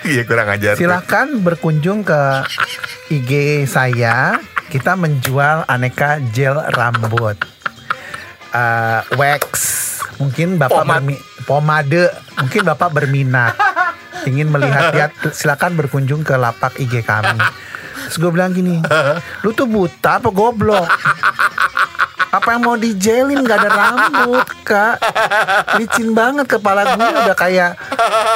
Iya 0.00 0.24
kurang 0.24 0.48
ajar. 0.48 0.74
tuh. 0.74 0.80
Silahkan 0.80 1.28
berkunjung 1.38 2.02
ke 2.02 2.20
IG 3.10 3.30
saya. 3.68 4.40
Kita 4.66 4.96
menjual 4.96 5.68
aneka 5.68 6.18
gel 6.32 6.56
rambut. 6.72 7.36
Eh, 8.50 9.00
wax. 9.14 9.44
Mungkin 10.16 10.56
Bapak 10.56 10.82
Pomade. 10.82 10.96
bermi- 10.96 11.22
pomade. 11.44 12.02
Mungkin 12.34 12.60
Bapak 12.64 12.90
berminat. 12.90 13.54
Ingin 14.28 14.48
melihat-lihat 14.48 15.32
silakan 15.32 15.76
berkunjung 15.76 16.20
ke 16.20 16.32
lapak 16.34 16.76
IG 16.76 17.00
kami. 17.00 17.36
Terus 18.10 18.18
gue 18.18 18.30
bilang 18.34 18.50
gini, 18.50 18.82
lu 19.46 19.54
tuh 19.54 19.70
buta 19.70 20.18
apa 20.18 20.34
goblok? 20.34 20.82
Apa 22.30 22.54
yang 22.54 22.62
mau 22.62 22.78
dijelin 22.78 23.42
gak 23.42 23.58
ada 23.58 23.70
rambut 23.74 24.46
kak 24.62 25.02
Licin 25.82 26.14
banget 26.14 26.46
kepala 26.46 26.94
gue 26.94 27.08
udah 27.26 27.34
kayak 27.34 27.74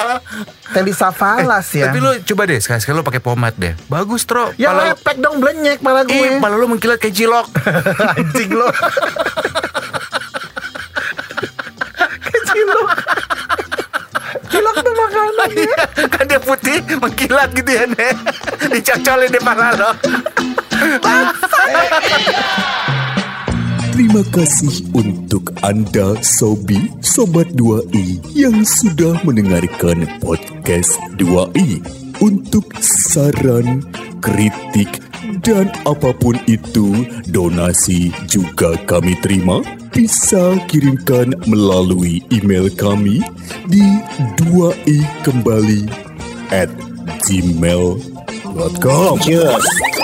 Telisa 0.75 1.15
Falas 1.15 1.71
ya 1.71 1.95
Tapi 1.95 2.03
lu 2.03 2.11
coba 2.27 2.43
deh 2.43 2.59
sekali-sekali 2.59 2.99
lu 2.99 3.07
pakai 3.07 3.23
pomade 3.23 3.55
deh. 3.55 3.75
Bagus, 3.87 4.27
Tro. 4.27 4.51
Ya 4.59 4.75
lepek 4.75 5.23
dong 5.23 5.39
blenyek 5.39 5.79
pala 5.79 6.03
gue 6.03 6.11
Ih, 6.11 6.43
pala 6.43 6.59
lu 6.59 6.67
mengkilat 6.67 6.99
kayak 6.99 7.15
cilok. 7.15 7.47
Anjing 8.19 8.51
lo 8.51 8.67
Kecilok 12.19 12.89
Cilok 14.51 14.77
tuh 14.83 14.95
makanan 14.95 15.51
ya 15.55 15.77
kan 16.11 16.25
dia 16.27 16.41
putih 16.55 16.79
mengkilat 17.03 17.51
gitu 17.51 17.71
ya 17.75 17.85
nih 17.91 18.13
dicocolin 18.71 19.31
di 19.31 19.41
pala 19.43 19.69
lo 19.75 19.91
Terima 23.95 24.27
kasih 24.35 24.91
untuk 24.91 25.55
Anda 25.63 26.19
Sobi 26.19 26.91
Sobat 26.99 27.47
2i 27.55 28.19
yang 28.35 28.67
sudah 28.67 29.23
mendengarkan 29.23 30.03
podcast 30.19 30.99
2i. 31.15 31.79
Untuk 32.19 32.67
saran, 32.83 33.87
kritik, 34.19 34.99
dan 35.47 35.71
apa 35.87 36.11
pun 36.11 36.35
itu, 36.51 37.07
donasi 37.31 38.11
juga 38.27 38.75
kami 38.83 39.15
terima. 39.23 39.63
Bisa 39.95 40.59
kirimkan 40.67 41.39
melalui 41.47 42.19
email 42.35 42.67
kami 42.75 43.23
di 43.71 43.87
2i 44.43 44.99
kembali 45.23 46.04
at 46.51 46.69
gmail.com. 47.29 49.19
Cheers. 49.21 50.04